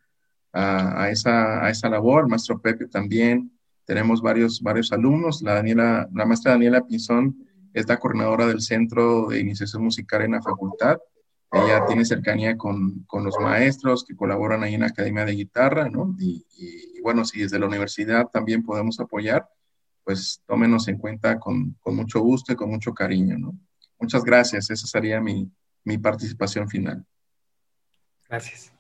[0.53, 2.29] a, esa, a esa labor.
[2.29, 3.53] Maestro Pepe también.
[3.85, 5.43] Tenemos varios, varios alumnos.
[5.43, 7.37] La, Daniela, la maestra Daniela Pinzón
[7.73, 10.99] es la coordinadora del Centro de Iniciación Musical en la facultad.
[11.51, 15.89] Ella tiene cercanía con, con los maestros que colaboran ahí en la Academia de Guitarra,
[15.89, 16.15] ¿no?
[16.99, 19.49] Y bueno, si desde la universidad también podemos apoyar,
[20.05, 23.55] pues tómenos en cuenta con, con, mucho gusto y con mucho cariño, ¿no?
[24.01, 25.51] Muchas gracias, esa sería mi,
[25.85, 27.05] mi participación final.
[28.29, 28.73] Gracias.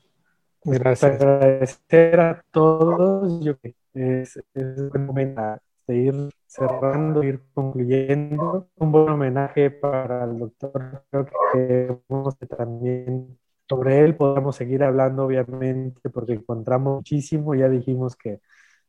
[0.64, 1.20] Gracias.
[1.20, 3.44] Agradecer a todos.
[3.44, 3.54] Yo
[3.94, 5.42] es, es un buen momento
[5.86, 8.68] de ir cerrando, ir concluyendo.
[8.76, 11.04] Un buen homenaje para el doctor.
[11.52, 12.00] Creo
[12.38, 13.38] que también
[13.68, 17.54] sobre él podamos seguir hablando, obviamente, porque encontramos muchísimo.
[17.54, 18.40] Ya dijimos que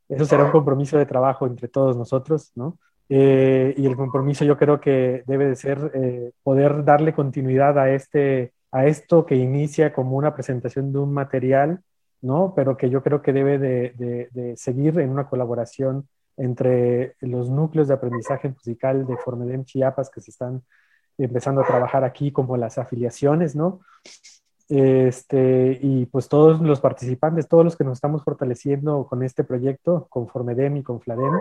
[0.07, 2.77] eso será un compromiso de trabajo entre todos nosotros, ¿no?
[3.09, 7.91] Eh, y el compromiso yo creo que debe de ser eh, poder darle continuidad a,
[7.91, 11.81] este, a esto que inicia como una presentación de un material,
[12.21, 12.53] ¿no?
[12.55, 16.07] Pero que yo creo que debe de, de, de seguir en una colaboración
[16.37, 20.63] entre los núcleos de aprendizaje musical de Formedem Chiapas que se están
[21.17, 23.81] empezando a trabajar aquí, como las afiliaciones, ¿no?
[24.69, 30.07] Este, y pues todos los participantes, todos los que nos estamos fortaleciendo con este proyecto,
[30.09, 31.33] con Formedem y con Fladem,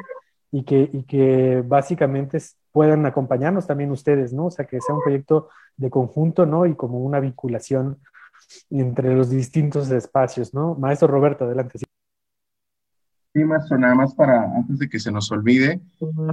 [0.51, 2.39] y que, y que básicamente
[2.73, 4.47] puedan acompañarnos también ustedes, ¿no?
[4.47, 6.65] O sea, que sea un proyecto de conjunto, ¿no?
[6.65, 7.99] Y como una vinculación
[8.71, 10.75] entre los distintos espacios, ¿no?
[10.75, 11.79] Maestro Roberto, adelante.
[13.39, 15.81] Sí, maestro, nada más para, antes de que se nos olvide,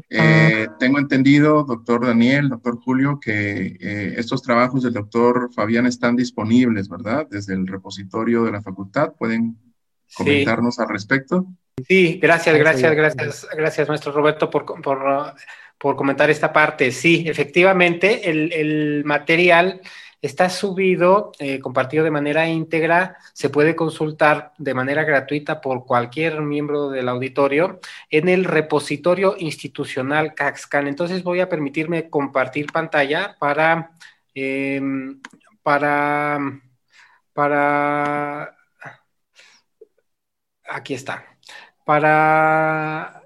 [0.09, 6.15] eh, tengo entendido, doctor Daniel, doctor Julio, que eh, estos trabajos del doctor Fabián están
[6.15, 7.27] disponibles, ¿verdad?
[7.29, 9.13] Desde el repositorio de la facultad.
[9.19, 9.55] ¿Pueden
[10.15, 10.81] comentarnos sí.
[10.81, 11.45] al respecto?
[11.87, 14.97] Sí, gracias, gracias, gracias, gracias, maestro Roberto, por, por,
[15.77, 16.89] por comentar esta parte.
[16.89, 19.79] Sí, efectivamente, el, el material
[20.25, 26.41] está subido, eh, compartido de manera íntegra, se puede consultar de manera gratuita por cualquier
[26.41, 30.87] miembro del auditorio en el repositorio institucional CAXCAN.
[30.87, 33.91] Entonces voy a permitirme compartir pantalla para,
[34.33, 34.81] eh,
[35.63, 36.39] para,
[37.33, 38.55] para,
[40.63, 41.25] aquí está,
[41.85, 43.24] para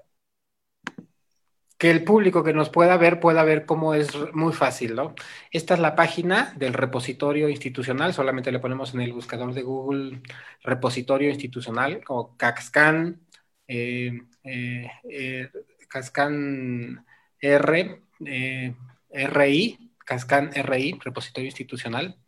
[1.80, 5.14] que el público que nos pueda ver pueda ver cómo es muy fácil, ¿no?
[5.50, 10.20] Esta es la página del repositorio institucional, solamente le ponemos en el buscador de Google
[10.62, 13.22] repositorio institucional o CAXCAN,
[13.66, 14.12] eh,
[14.44, 15.50] eh, eh,
[15.88, 17.06] CAXCAN
[17.40, 18.74] R, eh,
[19.10, 22.18] RI, CAXCAN RI, repositorio institucional,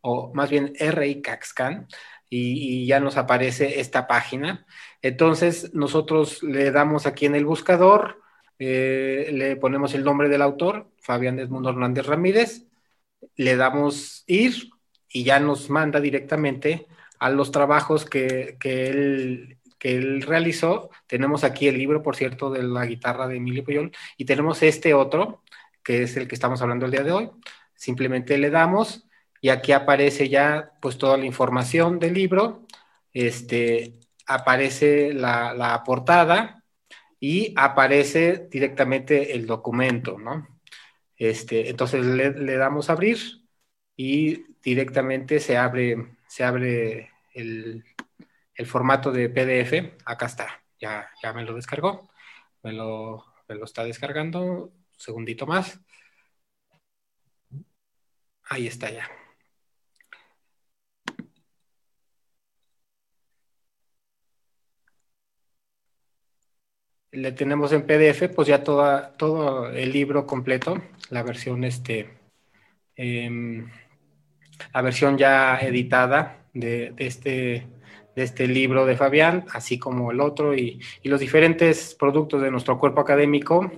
[0.00, 1.86] o más bien RI CAXCAN,
[2.28, 4.66] y, y ya nos aparece esta página.
[5.00, 8.25] Entonces, nosotros le damos aquí en el buscador,
[8.58, 12.66] eh, le ponemos el nombre del autor, Fabián Edmundo Hernández Ramírez,
[13.36, 14.70] le damos ir
[15.08, 16.86] y ya nos manda directamente
[17.18, 20.90] a los trabajos que, que, él, que él realizó.
[21.06, 24.94] Tenemos aquí el libro, por cierto, de la guitarra de Emilio Puyol y tenemos este
[24.94, 25.42] otro,
[25.82, 27.30] que es el que estamos hablando el día de hoy.
[27.74, 29.06] Simplemente le damos
[29.40, 32.66] y aquí aparece ya pues toda la información del libro,
[33.12, 33.94] este,
[34.26, 36.64] aparece la, la portada,
[37.20, 40.46] y aparece directamente el documento, ¿no?
[41.16, 43.18] Este, entonces le, damos a abrir
[43.96, 47.84] y directamente se abre, se abre el,
[48.54, 49.94] el, formato de PDF.
[50.04, 52.10] Acá está, ya, ya me lo descargó,
[52.62, 54.40] me lo, me lo está descargando.
[54.42, 55.80] Un segundito más.
[58.48, 59.08] Ahí está ya.
[67.16, 72.10] Le tenemos en PDF, pues ya toda, todo el libro completo, la versión, este,
[72.94, 73.68] em,
[74.74, 77.66] la versión ya editada de, este,
[78.14, 82.50] de este libro de Fabián, así como el otro y, y los diferentes productos de
[82.50, 83.70] nuestro cuerpo académico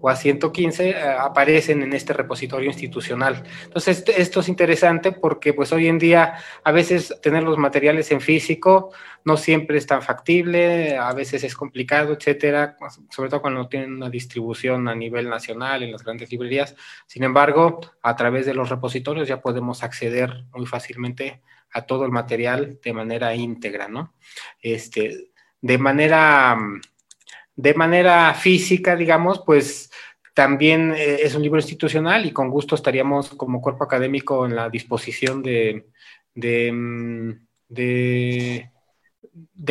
[0.00, 3.42] o a 115 eh, aparecen en este repositorio institucional.
[3.64, 8.20] Entonces, esto es interesante porque pues hoy en día a veces tener los materiales en
[8.20, 8.92] físico
[9.24, 12.76] no siempre es tan factible, a veces es complicado, etcétera,
[13.10, 16.76] sobre todo cuando tienen una distribución a nivel nacional en las grandes librerías.
[17.06, 21.42] Sin embargo, a través de los repositorios ya podemos acceder muy fácilmente
[21.72, 24.14] a todo el material de manera íntegra, ¿no?
[24.60, 25.30] Este,
[25.60, 26.56] de manera
[27.56, 29.90] de manera física, digamos, pues
[30.34, 34.68] también eh, es un libro institucional y con gusto estaríamos como cuerpo académico en la
[34.68, 35.86] disposición de,
[36.34, 37.30] de, mm,
[37.68, 38.70] de,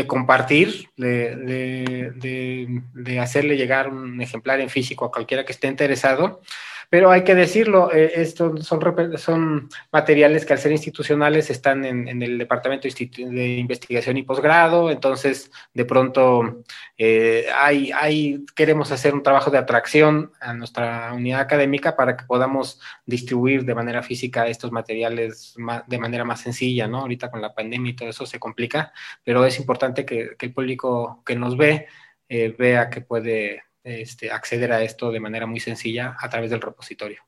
[0.08, 6.42] compartir, de, de, hacerle llegar un ejemplar en físico a cualquiera que esté interesado.
[6.90, 8.82] Pero hay que decirlo, eh, estos son,
[9.18, 15.52] son materiales que al ser institucionales están en, el Departamento de Investigación y Posgrado, entonces
[15.74, 16.64] de pronto
[16.98, 22.26] eh, hay, hay, queremos hacer un trabajo de atracción a nuestra unidad académica para que
[22.26, 25.56] podamos distribuir de manera física estos materiales
[25.88, 27.00] de manera más sencilla, ¿no?
[27.00, 31.24] Ahorita con la pandemia y todo eso se complica, pero es importante que, el público
[31.26, 31.88] que nos ve
[32.30, 36.62] eh, vea que puede este, acceder a esto de manera muy sencilla a través del
[36.62, 37.22] repositorio.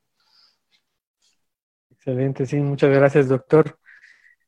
[1.92, 3.80] Excelente, sí, muchas gracias, doctor.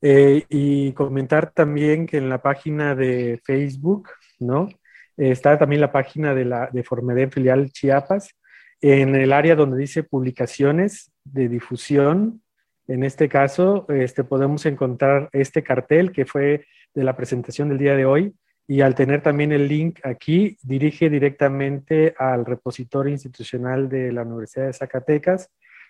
[0.02, 4.70] Eh, y comentar también que en la página de Facebook, ¿no?
[5.18, 8.36] está también la página de la de Formedem Filial Chiapas,
[8.82, 12.42] en el área donde dice publicaciones de difusión.
[12.88, 17.96] En este caso, este, podemos encontrar este cartel que fue de la presentación del día
[17.96, 18.34] de hoy,
[18.70, 24.68] y al tener también el link aquí, dirige directamente al repositorio institucional de la Universidad
[24.68, 25.50] de Zacatecas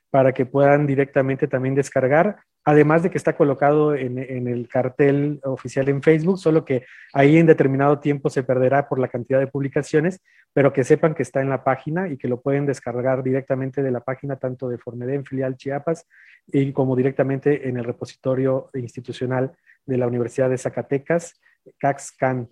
[0.10, 5.90] para que puedan directamente también descargar, además de que está colocado en, el cartel oficial
[5.90, 10.22] en Facebook, solo que ahí en determinado tiempo se perderá por la cantidad de publicaciones,
[10.54, 13.92] pero que sepan que está en la página y que lo pueden descargar directamente de
[13.92, 16.08] la página tanto de Formedem Filial Chiapas
[16.48, 19.52] y como directamente en el repositorio institucional
[19.86, 21.42] de la Universidad de Zacatecas,
[21.78, 22.48] CAXCAN.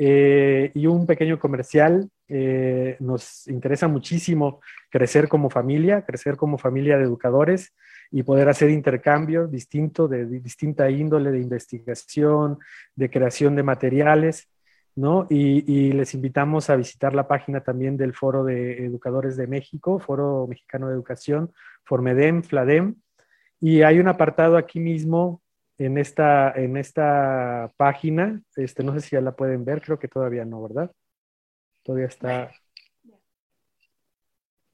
[0.00, 2.08] Eh, y un pequeño comercial.
[2.28, 7.74] Eh, nos interesa muchísimo crecer como familia, crecer como familia de educadores
[8.10, 12.58] y poder hacer intercambio distinto, de, distinta índole de investigación,
[12.94, 14.48] de creación de materiales.
[14.94, 15.26] ¿no?
[15.30, 20.00] Y, y, les invitamos a visitar la página también del Foro de Educadores de México,
[20.00, 21.52] Foro Mexicano de Educación,
[21.84, 22.96] Formedem, Fladem.
[23.60, 25.40] Y hay un apartado aquí mismo
[25.78, 28.42] en esta, en esta página.
[28.56, 30.90] Este, no sé si ya la pueden ver, creo que todavía no, ¿verdad?
[31.82, 32.50] Todavía está.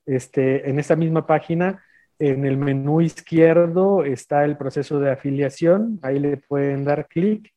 [0.06, 1.82] Este, en esta misma página,
[2.18, 5.98] en el menú izquierdo está el proceso de afiliación.
[6.02, 7.52] Ahí le pueden dar clic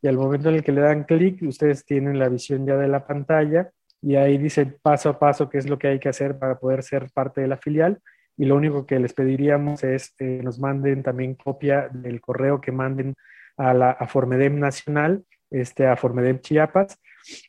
[0.00, 2.88] y al momento en el que le dan clic, ustedes tienen la visión ya de
[2.88, 3.70] la pantalla
[4.00, 6.84] y ahí dice paso a paso qué es lo que hay que hacer para poder
[6.84, 8.00] ser parte de la filial
[8.38, 12.70] y lo único que les pediríamos es que nos manden también copia del correo que
[12.70, 13.16] manden
[13.56, 17.00] a la a Formedem Nacional, este, a Formedem Chiapas,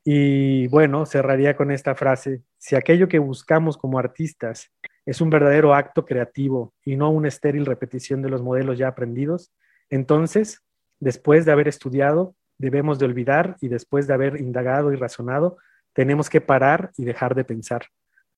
[0.03, 4.71] Y bueno, cerraría con esta frase, si aquello que buscamos como artistas
[5.05, 9.53] es un verdadero acto creativo y no una estéril repetición de los modelos ya aprendidos,
[9.91, 10.63] entonces,
[11.01, 15.59] después de haber estudiado, debemos de olvidar y después de haber indagado y razonado,
[15.93, 17.87] tenemos que parar y dejar de pensar.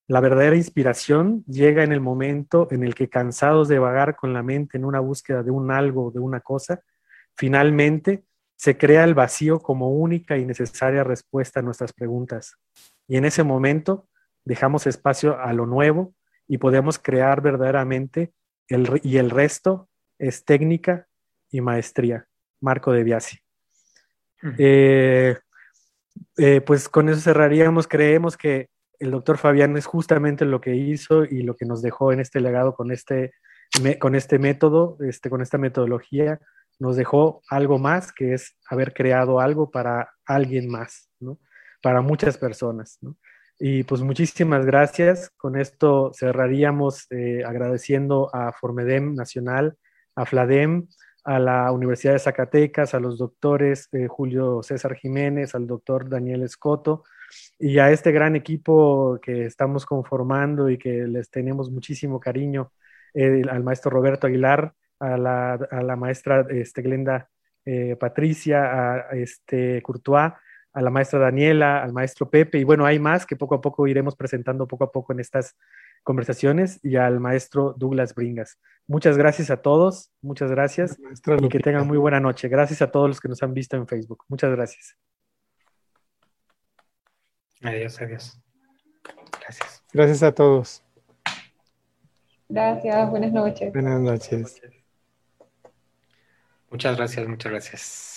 [0.07, 4.43] La verdadera inspiración llega en el momento en el que cansados de vagar con la
[4.43, 6.83] mente en una búsqueda de un algo, de una cosa,
[7.37, 8.25] finalmente
[8.57, 12.57] se crea el vacío como única y necesaria respuesta a nuestras preguntas.
[13.09, 14.09] Y en ese momento
[14.45, 16.15] dejamos espacio a lo nuevo
[16.47, 18.33] y podemos crear verdaderamente
[18.69, 19.89] el, y el resto
[20.19, 21.07] es técnica
[21.51, 22.27] y maestría.
[22.61, 23.39] Marco de Biasi.
[24.59, 25.37] Eh,
[26.37, 27.87] eh, pues con eso cerraríamos.
[27.87, 32.13] Creemos que el doctor Fabián es justamente lo que hizo y lo que nos dejó
[32.13, 33.33] en este legado con este,
[34.01, 36.41] con este método, este, con esta metodología,
[36.79, 41.39] nos dejó algo más que es haber creado algo para alguien más, ¿no?
[41.83, 42.99] para muchas personas.
[43.01, 43.17] ¿no?
[43.59, 45.31] Y pues muchísimas gracias.
[45.37, 49.77] Con esto cerraríamos eh, agradeciendo a Formedem Nacional,
[50.17, 50.89] a Fladem,
[51.25, 56.43] a la Universidad de Zacatecas, a los doctores eh, Julio César Jiménez, al doctor Daniel
[56.43, 57.05] Escoto
[57.59, 62.73] y a este gran equipo que estamos conformando y que les tenemos muchísimo cariño,
[63.15, 67.29] al maestro Roberto Aguilar, a la, maestra este, Glenda
[67.65, 69.83] eh, Patricia, a este
[70.75, 73.87] a la maestra Daniela, al maestro Pepe, y bueno, hay más que poco a poco
[73.87, 75.57] iremos presentando poco a poco en estas
[76.05, 78.59] conversaciones, y al maestro Douglas Bringas.
[78.87, 80.99] Muchas gracias a todos, muchas gracias,
[81.41, 82.49] y que tengan muy buena noche.
[82.49, 84.25] Gracias a todos los que nos han visto en Facebook.
[84.29, 84.97] Muchas gracias.
[87.63, 88.41] Adiós, adiós.
[89.41, 89.83] Gracias.
[89.93, 90.85] Gracias a todos.
[92.49, 93.73] Gracias, buenas noches.
[93.73, 94.61] Buenas noches.
[96.71, 98.14] Muchas gracias, muchas gracias.